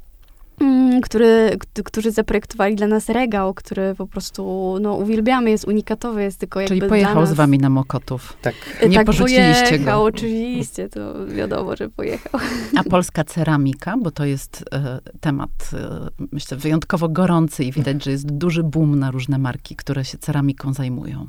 Mm, 0.59 1.01
który, 1.01 1.57
którzy 1.85 2.11
zaprojektowali 2.11 2.75
dla 2.75 2.87
nas 2.87 3.09
regał, 3.09 3.53
który 3.53 3.95
po 3.95 4.07
prostu 4.07 4.75
no, 4.81 4.93
uwielbiamy, 4.93 5.49
jest 5.49 5.67
unikatowy, 5.67 6.23
jest 6.23 6.39
tylko 6.39 6.59
Czyli 6.67 6.79
jakby 6.79 6.89
pojechał 6.89 7.25
z 7.25 7.33
wami 7.33 7.57
na 7.57 7.69
Mokotów. 7.69 8.37
Tak. 8.41 8.55
Nie 8.89 8.97
tak, 8.97 9.05
porzuciliście 9.05 9.69
pojechał, 9.69 9.99
go. 9.99 10.05
oczywiście, 10.05 10.89
to 10.89 11.25
wiadomo, 11.27 11.75
że 11.75 11.89
pojechał. 11.89 12.41
A 12.77 12.83
polska 12.83 13.23
ceramika, 13.23 13.95
bo 13.97 14.11
to 14.11 14.25
jest 14.25 14.65
e, 14.73 14.99
temat, 15.19 15.49
e, 15.73 16.07
myślę, 16.31 16.57
wyjątkowo 16.57 17.09
gorący 17.09 17.63
i 17.63 17.71
widać, 17.71 18.03
że 18.03 18.11
jest 18.11 18.31
duży 18.31 18.63
boom 18.63 18.99
na 18.99 19.11
różne 19.11 19.37
marki, 19.37 19.75
które 19.75 20.05
się 20.05 20.17
ceramiką 20.17 20.73
zajmują. 20.73 21.27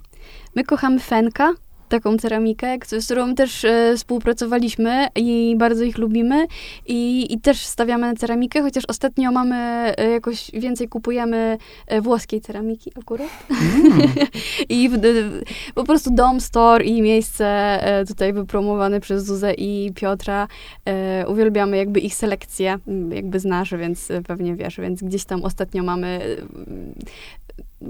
My 0.56 0.64
kochamy 0.64 1.00
Fenka, 1.00 1.54
taką 1.90 2.16
ceramikę, 2.16 2.78
z 2.98 3.04
którą 3.04 3.34
też 3.34 3.64
e, 3.64 3.94
współpracowaliśmy 3.96 5.08
i 5.16 5.54
bardzo 5.58 5.84
ich 5.84 5.98
lubimy 5.98 6.46
i, 6.86 7.32
i 7.34 7.40
też 7.40 7.66
stawiamy 7.66 8.06
na 8.06 8.14
ceramikę, 8.14 8.62
chociaż 8.62 8.84
ostatnio 8.88 9.32
mamy, 9.32 9.56
e, 9.96 10.10
jakoś 10.10 10.50
więcej 10.54 10.88
kupujemy 10.88 11.58
e, 11.86 12.00
włoskiej 12.00 12.40
ceramiki 12.40 12.92
akurat. 12.98 13.28
Mm. 13.50 14.08
I 14.68 14.88
w, 14.88 14.98
po 15.74 15.84
prostu 15.84 16.10
dom, 16.14 16.40
store 16.40 16.84
i 16.84 17.02
miejsce 17.02 17.78
tutaj 18.08 18.32
wypromowane 18.32 19.00
przez 19.00 19.24
Zuzę 19.24 19.54
i 19.54 19.92
Piotra. 19.94 20.48
Uwielbiamy 21.26 21.76
jakby 21.76 22.00
ich 22.00 22.14
selekcję, 22.14 22.78
jakby 23.10 23.40
znasz, 23.40 23.74
więc 23.74 24.08
pewnie 24.26 24.54
wiesz, 24.54 24.76
więc 24.76 25.02
gdzieś 25.02 25.24
tam 25.24 25.44
ostatnio 25.44 25.82
mamy 25.82 26.36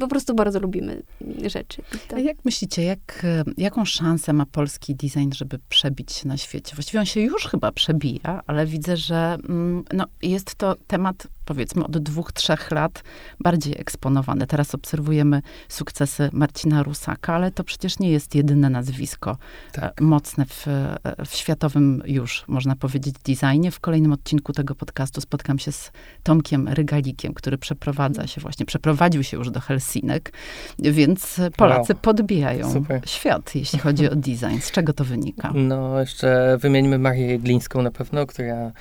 po 0.00 0.08
prostu 0.08 0.34
bardzo 0.34 0.60
lubimy 0.60 1.02
rzeczy. 1.46 1.82
A 2.14 2.18
jak 2.18 2.44
myślicie, 2.44 2.82
jak, 2.82 3.26
jaką 3.56 3.84
szansę 3.84 4.32
ma 4.32 4.46
polski 4.46 4.94
design, 4.94 5.32
żeby 5.34 5.58
przebić 5.68 6.12
się 6.12 6.28
na 6.28 6.36
świecie? 6.36 6.74
Właściwie 6.74 7.00
on 7.00 7.06
się 7.06 7.20
już 7.20 7.46
chyba 7.46 7.72
przebija, 7.72 8.40
ale 8.46 8.66
widzę, 8.66 8.96
że 8.96 9.36
mm, 9.48 9.84
no, 9.92 10.04
jest 10.22 10.54
to 10.54 10.76
temat 10.86 11.26
powiedzmy 11.50 11.84
od 11.84 11.98
dwóch, 11.98 12.32
trzech 12.32 12.70
lat 12.70 13.02
bardziej 13.40 13.74
eksponowane. 13.80 14.46
Teraz 14.46 14.74
obserwujemy 14.74 15.42
sukcesy 15.68 16.30
Marcina 16.32 16.82
Rusaka, 16.82 17.34
ale 17.34 17.50
to 17.50 17.64
przecież 17.64 17.98
nie 17.98 18.10
jest 18.10 18.34
jedyne 18.34 18.70
nazwisko 18.70 19.36
Tak. 19.72 20.00
e, 20.00 20.04
mocne 20.04 20.46
w, 20.46 20.68
e, 20.68 20.96
w 21.26 21.34
światowym 21.34 22.02
już, 22.06 22.44
można 22.48 22.76
powiedzieć, 22.76 23.14
designie. 23.24 23.70
W 23.70 23.80
kolejnym 23.80 24.12
odcinku 24.12 24.52
tego 24.52 24.74
podcastu 24.74 25.20
spotkam 25.20 25.58
się 25.58 25.72
z 25.72 25.92
Tomkiem 26.22 26.68
Rygalikiem, 26.68 27.34
który 27.34 27.58
przeprowadza 27.58 28.26
się 28.26 28.40
właśnie, 28.40 28.66
przeprowadził 28.66 29.22
się 29.22 29.36
już 29.36 29.50
do 29.50 29.60
Helsinek, 29.60 30.32
więc 30.78 31.40
Polacy 31.56 31.92
Wow. 31.92 32.02
podbijają 32.02 32.72
Super. 32.72 33.00
świat, 33.06 33.54
jeśli 33.54 33.78
chodzi 33.78 34.10
o 34.10 34.16
design. 34.16 34.58
Z 34.60 34.70
czego 34.70 34.92
to 34.92 35.04
wynika? 35.04 35.52
No, 35.54 36.00
jeszcze 36.00 36.58
wymienimy 36.60 36.98
Marię 36.98 37.26
Jeglińską 37.26 37.82
na 37.82 37.90
pewno, 37.90 38.26
która 38.26 38.72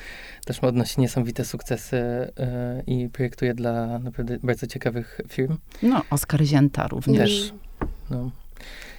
też 0.44 0.58
odnosi 0.58 1.00
niesamowite 1.00 1.44
sukcesy 1.44 1.96
e, 1.96 2.82
i 2.86 3.08
projektuje 3.08 3.54
dla 3.54 3.98
naprawdę 3.98 4.38
bardzo 4.42 4.66
ciekawych 4.66 5.20
firm. 5.28 5.56
No, 5.82 6.02
Oskar 6.10 6.42
Zięta 6.42 6.88
również. 6.88 7.40
Też. 7.40 7.52
No. 8.10 8.30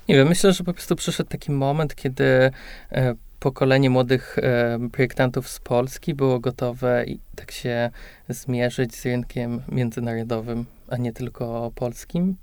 Nie 0.09 0.15
wiem, 0.15 0.27
myślę, 0.27 0.53
że 0.53 0.63
po 0.63 0.73
prostu 0.73 0.95
przyszedł 0.95 1.29
taki 1.29 1.51
moment, 1.51 1.95
kiedy 1.95 2.51
e, 2.91 3.15
pokolenie 3.39 3.89
młodych 3.89 4.37
e, 4.39 4.79
projektantów 4.91 5.49
z 5.49 5.59
Polski 5.59 6.13
było 6.13 6.39
gotowe 6.39 7.05
i 7.07 7.19
tak 7.35 7.51
się 7.51 7.89
zmierzyć 8.29 8.95
z 8.95 9.05
rynkiem 9.05 9.61
międzynarodowym, 9.71 10.65
a 10.87 10.97
nie 10.97 11.13
tylko 11.13 11.71
polskim. 11.75 12.35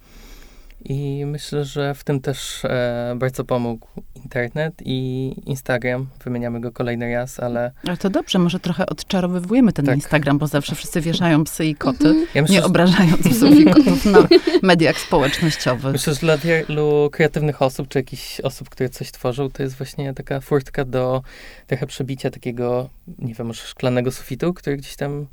I 0.84 1.24
myślę, 1.26 1.64
że 1.64 1.94
w 1.94 2.04
tym 2.04 2.20
też 2.20 2.64
e, 2.64 3.14
bardzo 3.16 3.44
pomógł 3.44 3.88
internet 4.14 4.74
i 4.84 5.32
Instagram. 5.46 6.06
Wymieniamy 6.24 6.60
go 6.60 6.72
kolejny 6.72 7.14
raz, 7.14 7.40
ale 7.40 7.72
Ale 7.86 7.96
to 7.96 8.10
dobrze, 8.10 8.38
może 8.38 8.60
trochę 8.60 8.86
odczarowywujemy 8.86 9.72
ten 9.72 9.86
Tak. 9.86 9.96
Instagram, 9.96 10.38
bo 10.38 10.46
zawsze 10.46 10.74
wszyscy 10.74 11.00
wieszają 11.00 11.44
psy 11.44 11.66
i 11.66 11.74
koty, 11.74 12.26
ja 12.34 12.42
myślę, 12.42 12.54
nie 12.54 12.60
że, 12.60 12.66
obrażając 12.66 13.28
psów 13.28 13.60
i 13.60 13.64
kotów 13.64 14.04
na 14.04 14.28
mediach 14.62 14.98
społecznościowych. 14.98 15.92
myślę, 15.92 16.14
że 16.14 16.20
dla 16.20 16.36
wielu 16.36 17.08
kreatywnych 17.12 17.62
osób, 17.62 17.88
czy 17.88 17.98
jakichś 17.98 18.40
osób, 18.40 18.68
które 18.68 18.88
coś 18.88 19.12
tworzą, 19.12 19.50
to 19.50 19.62
jest 19.62 19.76
właśnie 19.76 20.14
taka 20.14 20.40
furtka 20.40 20.84
do 20.84 21.22
trochę 21.66 21.86
przebicia 21.86 22.30
takiego, 22.30 22.90
nie 23.18 23.34
wiem, 23.34 23.46
może 23.46 23.62
szklanego 23.62 24.12
sufitu, 24.12 24.54
który 24.54 24.76
gdzieś 24.76 24.96
tam 24.96 25.26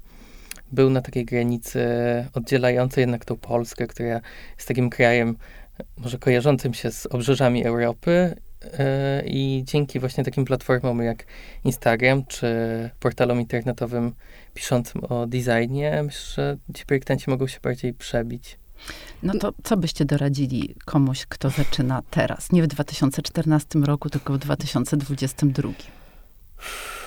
był 0.75 0.89
na 0.89 1.01
takiej 1.01 1.25
granicy 1.25 1.85
oddzielającej 2.33 3.01
jednak 3.01 3.25
tą 3.25 3.37
Polskę, 3.37 3.87
która 3.87 4.21
jest 4.57 4.67
takim 4.67 4.89
krajem 4.89 5.37
może 5.97 6.17
kojarzącym 6.17 6.73
się 6.73 6.91
z 6.91 7.05
obrzeżami 7.05 7.65
Europy 7.65 8.35
e, 8.79 9.23
i 9.25 9.63
dzięki 9.65 9.99
właśnie 9.99 10.23
takim 10.23 10.45
platformom 10.45 11.03
jak 11.03 11.25
Instagram 11.63 12.25
czy 12.25 12.49
portalom 12.99 13.39
internetowym 13.39 14.13
piszącym 14.53 15.03
o 15.03 15.27
designie, 15.27 16.03
myślę, 16.03 16.21
że 16.35 16.57
ci 16.73 16.85
projektanci 16.85 17.29
mogą 17.29 17.47
się 17.47 17.59
bardziej 17.63 17.93
przebić. 17.93 18.57
No 19.23 19.33
to 19.33 19.53
co 19.63 19.77
byście 19.77 20.05
doradzili 20.05 20.75
komuś, 20.85 21.25
kto 21.25 21.49
zaczyna 21.49 22.01
teraz? 22.09 22.51
Nie 22.51 22.63
w 22.63 22.67
2014 22.67 23.79
roku, 23.79 24.09
tylko 24.09 24.33
w 24.33 24.37
2022. 24.37 25.69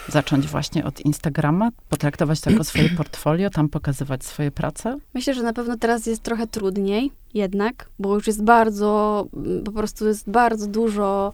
Zacząć 0.08 0.46
właśnie 0.46 0.84
od 0.84 1.00
Instagrama, 1.00 1.70
potraktować 1.88 2.40
to 2.40 2.50
jako 2.50 2.64
swoje 2.64 2.88
portfolio, 2.90 3.50
tam 3.50 3.68
pokazywać 3.68 4.24
swoje 4.24 4.50
prace? 4.50 4.96
Myślę, 5.14 5.34
że 5.34 5.42
na 5.42 5.52
pewno 5.52 5.76
teraz 5.76 6.06
jest 6.06 6.22
trochę 6.22 6.46
trudniej 6.46 7.10
jednak, 7.34 7.88
bo 7.98 8.14
już 8.14 8.26
jest 8.26 8.44
bardzo, 8.44 9.26
mm, 9.36 9.64
po 9.64 9.72
prostu 9.72 10.06
jest 10.06 10.30
bardzo 10.30 10.66
dużo. 10.66 11.32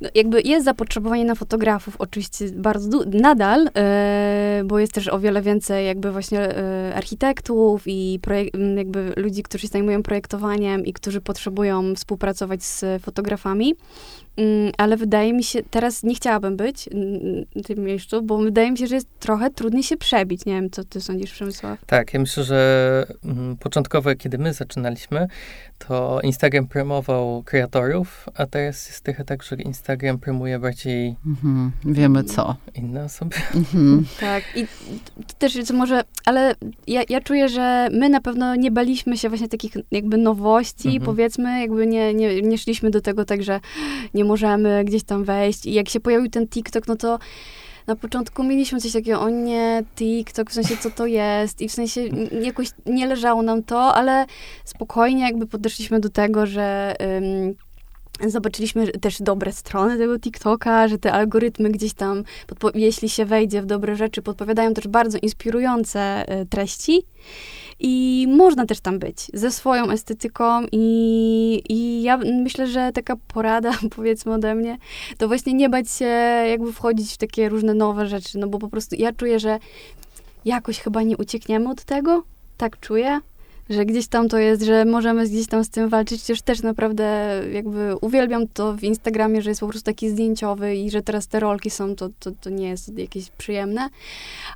No 0.00 0.08
jakby 0.14 0.40
jest 0.42 0.64
zapotrzebowanie 0.64 1.24
na 1.24 1.34
fotografów, 1.34 1.96
oczywiście 1.98 2.50
bardzo 2.50 3.04
nadal, 3.06 3.68
e, 3.76 4.62
bo 4.64 4.78
jest 4.78 4.92
też 4.92 5.08
o 5.08 5.18
wiele 5.18 5.42
więcej 5.42 5.86
jakby 5.86 6.12
właśnie 6.12 6.56
e, 6.56 6.94
architektów 6.94 7.82
i 7.86 8.20
projek- 8.22 8.50
m, 8.54 8.78
jakby 8.78 9.12
ludzi, 9.16 9.42
którzy 9.42 9.62
się 9.62 9.68
zajmują 9.68 10.02
projektowaniem 10.02 10.84
i 10.86 10.92
którzy 10.92 11.20
potrzebują 11.20 11.94
współpracować 11.94 12.62
z 12.62 13.02
fotografami. 13.02 13.74
Mm, 14.36 14.72
Ale 14.78 14.96
wydaje 14.96 15.32
mi 15.32 15.44
się, 15.44 15.62
teraz 15.70 16.02
nie 16.02 16.14
chciałabym 16.14 16.56
być 16.56 16.88
w 17.56 17.62
tym 17.66 17.78
miejscu, 17.84 18.22
bo 18.22 18.38
wydaje 18.38 18.70
mi 18.70 18.78
się, 18.78 18.86
że 18.86 18.94
jest 18.94 19.08
trochę 19.20 19.50
trudniej 19.50 19.82
się 19.82 19.96
przebić. 19.96 20.46
Nie 20.46 20.52
wiem, 20.52 20.70
co 20.70 20.84
ty 20.84 21.00
sądzisz, 21.00 21.32
Przemysław? 21.32 21.78
Tak, 21.86 22.14
ja 22.14 22.20
myślę, 22.20 22.44
że 22.44 23.06
mm, 23.24 23.56
początkowo, 23.56 24.14
kiedy 24.14 24.38
my 24.38 24.52
zaczynaliśmy, 24.52 25.26
to 25.78 26.20
Instagram 26.22 26.66
promował 26.66 27.42
kreatorów, 27.46 28.26
a 28.34 28.46
teraz 28.46 28.86
jest 28.88 29.00
trochę 29.04 29.24
tak, 29.24 29.42
że 29.42 29.56
Instagram 29.56 30.18
promuje 30.18 30.58
bardziej 30.58 31.16
Mhm, 31.26 31.72
wiemy 31.84 32.24
co. 32.24 32.56
inne 32.74 33.04
osoby. 33.04 33.36
Mhm. 33.54 34.04
Tak, 34.20 34.44
i 34.56 34.66
to 35.26 35.34
też 35.38 35.54
jest 35.54 35.70
może, 35.70 36.02
ale 36.24 36.54
ja, 36.86 37.02
ja 37.08 37.20
czuję, 37.20 37.48
że 37.48 37.88
my 37.92 38.08
na 38.08 38.20
pewno 38.20 38.54
nie 38.56 38.70
baliśmy 38.70 39.16
się 39.18 39.28
właśnie 39.28 39.48
takich 39.48 39.72
jakby 39.90 40.16
nowości, 40.16 40.88
Mhm. 40.88 41.04
powiedzmy, 41.04 41.60
jakby 41.60 41.86
nie, 41.86 42.14
nie, 42.14 42.42
nie 42.42 42.58
szliśmy 42.58 42.90
do 42.90 43.00
tego 43.00 43.24
tak, 43.24 43.42
że 43.42 43.60
nie 44.14 44.19
możemy 44.24 44.84
gdzieś 44.84 45.02
tam 45.02 45.24
wejść 45.24 45.66
i 45.66 45.72
jak 45.72 45.88
się 45.88 46.00
pojawił 46.00 46.30
ten 46.30 46.48
TikTok, 46.48 46.88
no 46.88 46.96
to 46.96 47.18
na 47.86 47.96
początku 47.96 48.44
mieliśmy 48.44 48.80
coś 48.80 48.92
takiego, 48.92 49.20
o 49.20 49.28
nie, 49.28 49.82
TikTok, 49.96 50.50
w 50.50 50.54
sensie 50.54 50.76
co 50.76 50.90
to 50.90 51.06
jest 51.06 51.60
i 51.60 51.68
w 51.68 51.72
sensie 51.72 52.00
jakoś 52.42 52.70
nie 52.86 53.06
leżało 53.06 53.42
nam 53.42 53.62
to, 53.62 53.94
ale 53.94 54.26
spokojnie 54.64 55.22
jakby 55.22 55.46
podeszliśmy 55.46 56.00
do 56.00 56.08
tego, 56.08 56.46
że... 56.46 56.94
ym, 57.18 57.54
Zobaczyliśmy 58.26 58.88
też 58.88 59.22
dobre 59.22 59.52
strony 59.52 59.98
tego 59.98 60.18
TikToka, 60.18 60.88
że 60.88 60.98
te 60.98 61.12
algorytmy 61.12 61.70
gdzieś 61.70 61.92
tam, 61.92 62.24
jeśli 62.74 63.08
się 63.08 63.24
wejdzie 63.24 63.62
w 63.62 63.66
dobre 63.66 63.96
rzeczy, 63.96 64.22
podpowiadają 64.22 64.74
też 64.74 64.88
bardzo 64.88 65.18
inspirujące 65.22 66.24
y, 66.42 66.46
treści. 66.46 67.02
I 67.80 68.26
można 68.28 68.66
też 68.66 68.80
tam 68.80 68.98
być 68.98 69.26
ze 69.34 69.50
swoją 69.50 69.90
estetyką 69.90 70.62
i, 70.72 71.62
i 71.68 72.02
ja 72.02 72.16
myślę, 72.16 72.66
że 72.66 72.92
taka 72.92 73.16
porada, 73.16 73.72
powiedzmy 73.96 74.32
ode 74.32 74.54
mnie, 74.54 74.78
to 75.18 75.28
właśnie 75.28 75.54
nie 75.54 75.68
bać 75.68 75.90
się 75.90 76.04
jakby 76.50 76.72
wchodzić 76.72 77.12
w 77.12 77.18
takie 77.18 77.48
różne 77.48 77.74
nowe 77.74 78.06
rzeczy, 78.06 78.38
no 78.38 78.48
bo 78.48 78.58
po 78.58 78.68
prostu 78.68 78.96
ja 78.98 79.12
czuję, 79.12 79.40
że 79.40 79.58
jakoś 80.44 80.78
chyba 80.78 81.02
nie 81.02 81.16
uciekniemy 81.16 81.70
od 81.70 81.84
tego, 81.84 82.22
tak 82.56 82.80
czuję, 82.80 83.20
że 83.70 83.86
gdzieś 83.86 84.08
tam 84.08 84.28
to 84.28 84.38
jest, 84.38 84.62
że 84.62 84.84
możemy 84.84 85.28
gdzieś 85.28 85.46
tam 85.46 85.64
z 85.64 85.70
tym 85.70 85.88
walczyć, 85.88 86.20
chociaż 86.20 86.42
też 86.42 86.62
naprawdę 86.62 87.04
jakby 87.52 87.96
uwielbiam 88.00 88.48
to 88.48 88.74
w 88.74 88.84
Instagramie, 88.84 89.42
że 89.42 89.50
jest 89.50 89.60
po 89.60 89.68
prostu 89.68 89.84
taki 89.84 90.10
zdjęciowy 90.10 90.76
i 90.76 90.90
że 90.90 91.02
teraz 91.02 91.26
te 91.26 91.40
rolki 91.40 91.70
są, 91.70 91.96
to, 91.96 92.08
to, 92.18 92.30
to 92.40 92.50
nie 92.50 92.68
jest 92.68 92.98
jakieś 92.98 93.30
przyjemne, 93.30 93.88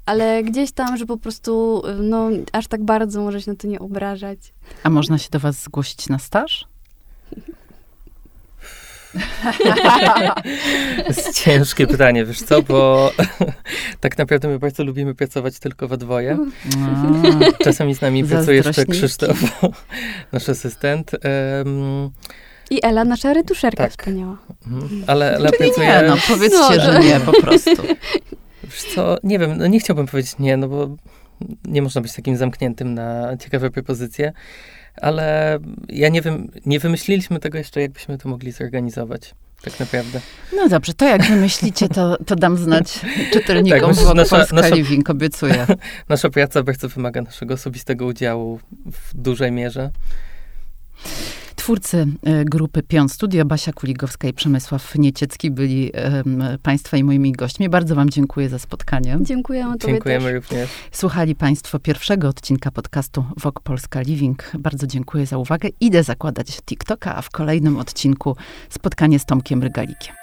ale 0.06 0.42
gdzieś 0.42 0.72
tam, 0.72 0.96
że 0.96 1.06
po 1.06 1.16
prostu 1.16 1.82
no 2.02 2.28
aż 2.52 2.66
tak 2.66 2.84
bardzo 2.84 3.22
może 3.22 3.42
się 3.42 3.50
na 3.50 3.56
to 3.56 3.68
nie 3.68 3.78
obrażać. 3.78 4.38
A 4.82 4.90
można 4.90 5.18
się 5.18 5.28
do 5.30 5.40
was 5.40 5.62
zgłosić 5.62 6.08
na 6.08 6.18
staż? 6.18 6.64
To 10.96 11.08
jest 11.08 11.32
ciężkie 11.44 11.86
pytanie, 11.86 12.24
wiesz 12.24 12.42
co, 12.42 12.62
bo 12.62 13.10
tak 14.00 14.18
naprawdę 14.18 14.48
my 14.48 14.58
bardzo 14.58 14.84
lubimy 14.84 15.14
pracować 15.14 15.58
tylko 15.58 15.88
we 15.88 15.96
dwoje. 15.96 16.38
A, 17.60 17.64
Czasami 17.64 17.94
z 17.94 18.00
nami 18.00 18.24
pracuje 18.24 18.56
jeszcze. 18.56 18.86
Krzysztof, 18.86 19.38
nasz 20.32 20.48
asystent. 20.48 21.10
Em, 21.14 22.10
I 22.70 22.80
Ela, 22.82 23.04
nasza 23.04 23.32
retuszerka 23.32 23.82
Tak. 23.82 23.90
wspaniała. 23.92 24.36
mhm, 24.66 25.04
ale, 25.06 25.36
ale 25.36 25.50
Czyli 25.50 25.58
pracuje... 25.70 25.88
nie, 25.88 26.02
no 26.08 26.16
powiedzcie, 26.28 26.58
No, 26.58 26.72
że 26.80 26.92
że- 26.92 27.00
nie, 27.00 27.20
po 27.20 27.32
prostu. 27.42 27.70
Wiesz 28.64 28.82
co, 28.94 29.16
nie 29.24 29.38
wiem, 29.38 29.58
no 29.58 29.66
nie 29.66 29.80
chciałbym 29.80 30.06
powiedzieć 30.06 30.32
nie, 30.38 30.56
no 30.56 30.68
bo 30.68 30.96
nie 31.64 31.82
można 31.82 32.00
być 32.00 32.12
takim 32.12 32.36
zamkniętym 32.36 32.94
na 32.94 33.36
ciekawe 33.36 33.70
propozycje, 33.70 34.32
ale 35.00 35.58
ja 35.88 36.08
nie 36.08 36.22
wiem, 36.22 36.50
nie 36.66 36.80
wymyśliliśmy 36.80 37.40
tego 37.40 37.58
jeszcze, 37.58 37.80
jakbyśmy 37.80 38.18
to 38.18 38.28
mogli 38.28 38.52
zorganizować, 38.52 39.34
tak 39.62 39.80
naprawdę. 39.80 40.20
No 40.56 40.68
dobrze, 40.68 40.94
to 40.94 41.04
jak 41.04 41.22
wymyślicie, 41.22 41.88
to, 41.88 42.16
to 42.26 42.36
dam 42.36 42.56
znać 42.56 43.00
czytelnikom 43.32 43.80
Tak, 43.80 43.88
myślę, 43.88 44.04
że 44.06 44.14
nasza- 44.14 44.36
Polska 44.36 44.56
nasza- 44.56 44.74
Living, 44.76 45.10
obiecuję. 45.10 45.66
Nasza 46.08 46.30
praca 46.30 46.62
bardzo 46.62 46.88
wymaga 46.88 47.22
naszego 47.22 47.54
osobistego 47.54 48.06
udziału 48.06 48.60
w 48.92 49.14
dużej 49.14 49.52
mierze. 49.52 49.90
Twórcy 51.56 52.06
e, 52.22 52.44
grupy 52.44 52.82
Pion 52.82 53.08
Studio, 53.08 53.44
Basia 53.44 53.72
Kuligowska 53.72 54.28
i 54.28 54.32
Przemysław 54.32 54.94
Nieciecki 54.98 55.50
byli 55.50 55.92
Państwa 56.62 56.96
i 56.96 57.04
moimi 57.04 57.32
gośćmi. 57.32 57.68
Bardzo 57.68 57.94
Wam 57.94 58.10
dziękuję 58.10 58.48
za 58.48 58.58
spotkanie. 58.58 59.18
Dziękujemy 59.20 59.78
Tobie 59.78 59.92
Dziękujemy 59.92 60.24
też. 60.24 60.34
również. 60.34 60.70
Słuchali 60.92 61.34
Państwo 61.34 61.78
pierwszego 61.78 62.28
odcinka 62.28 62.70
podcastu 62.70 63.24
Wok 63.36 63.60
Polska 63.60 64.00
Living. 64.00 64.52
Bardzo 64.58 64.86
dziękuję 64.86 65.26
za 65.26 65.38
uwagę. 65.38 65.68
Idę 65.80 66.02
zakładać 66.02 66.62
TikToka, 66.62 67.16
a 67.16 67.22
w 67.22 67.30
kolejnym 67.30 67.76
odcinku 67.76 68.36
spotkanie 68.70 69.18
z 69.18 69.24
Tomkiem 69.24 69.62
Rygalikiem. 69.62 70.14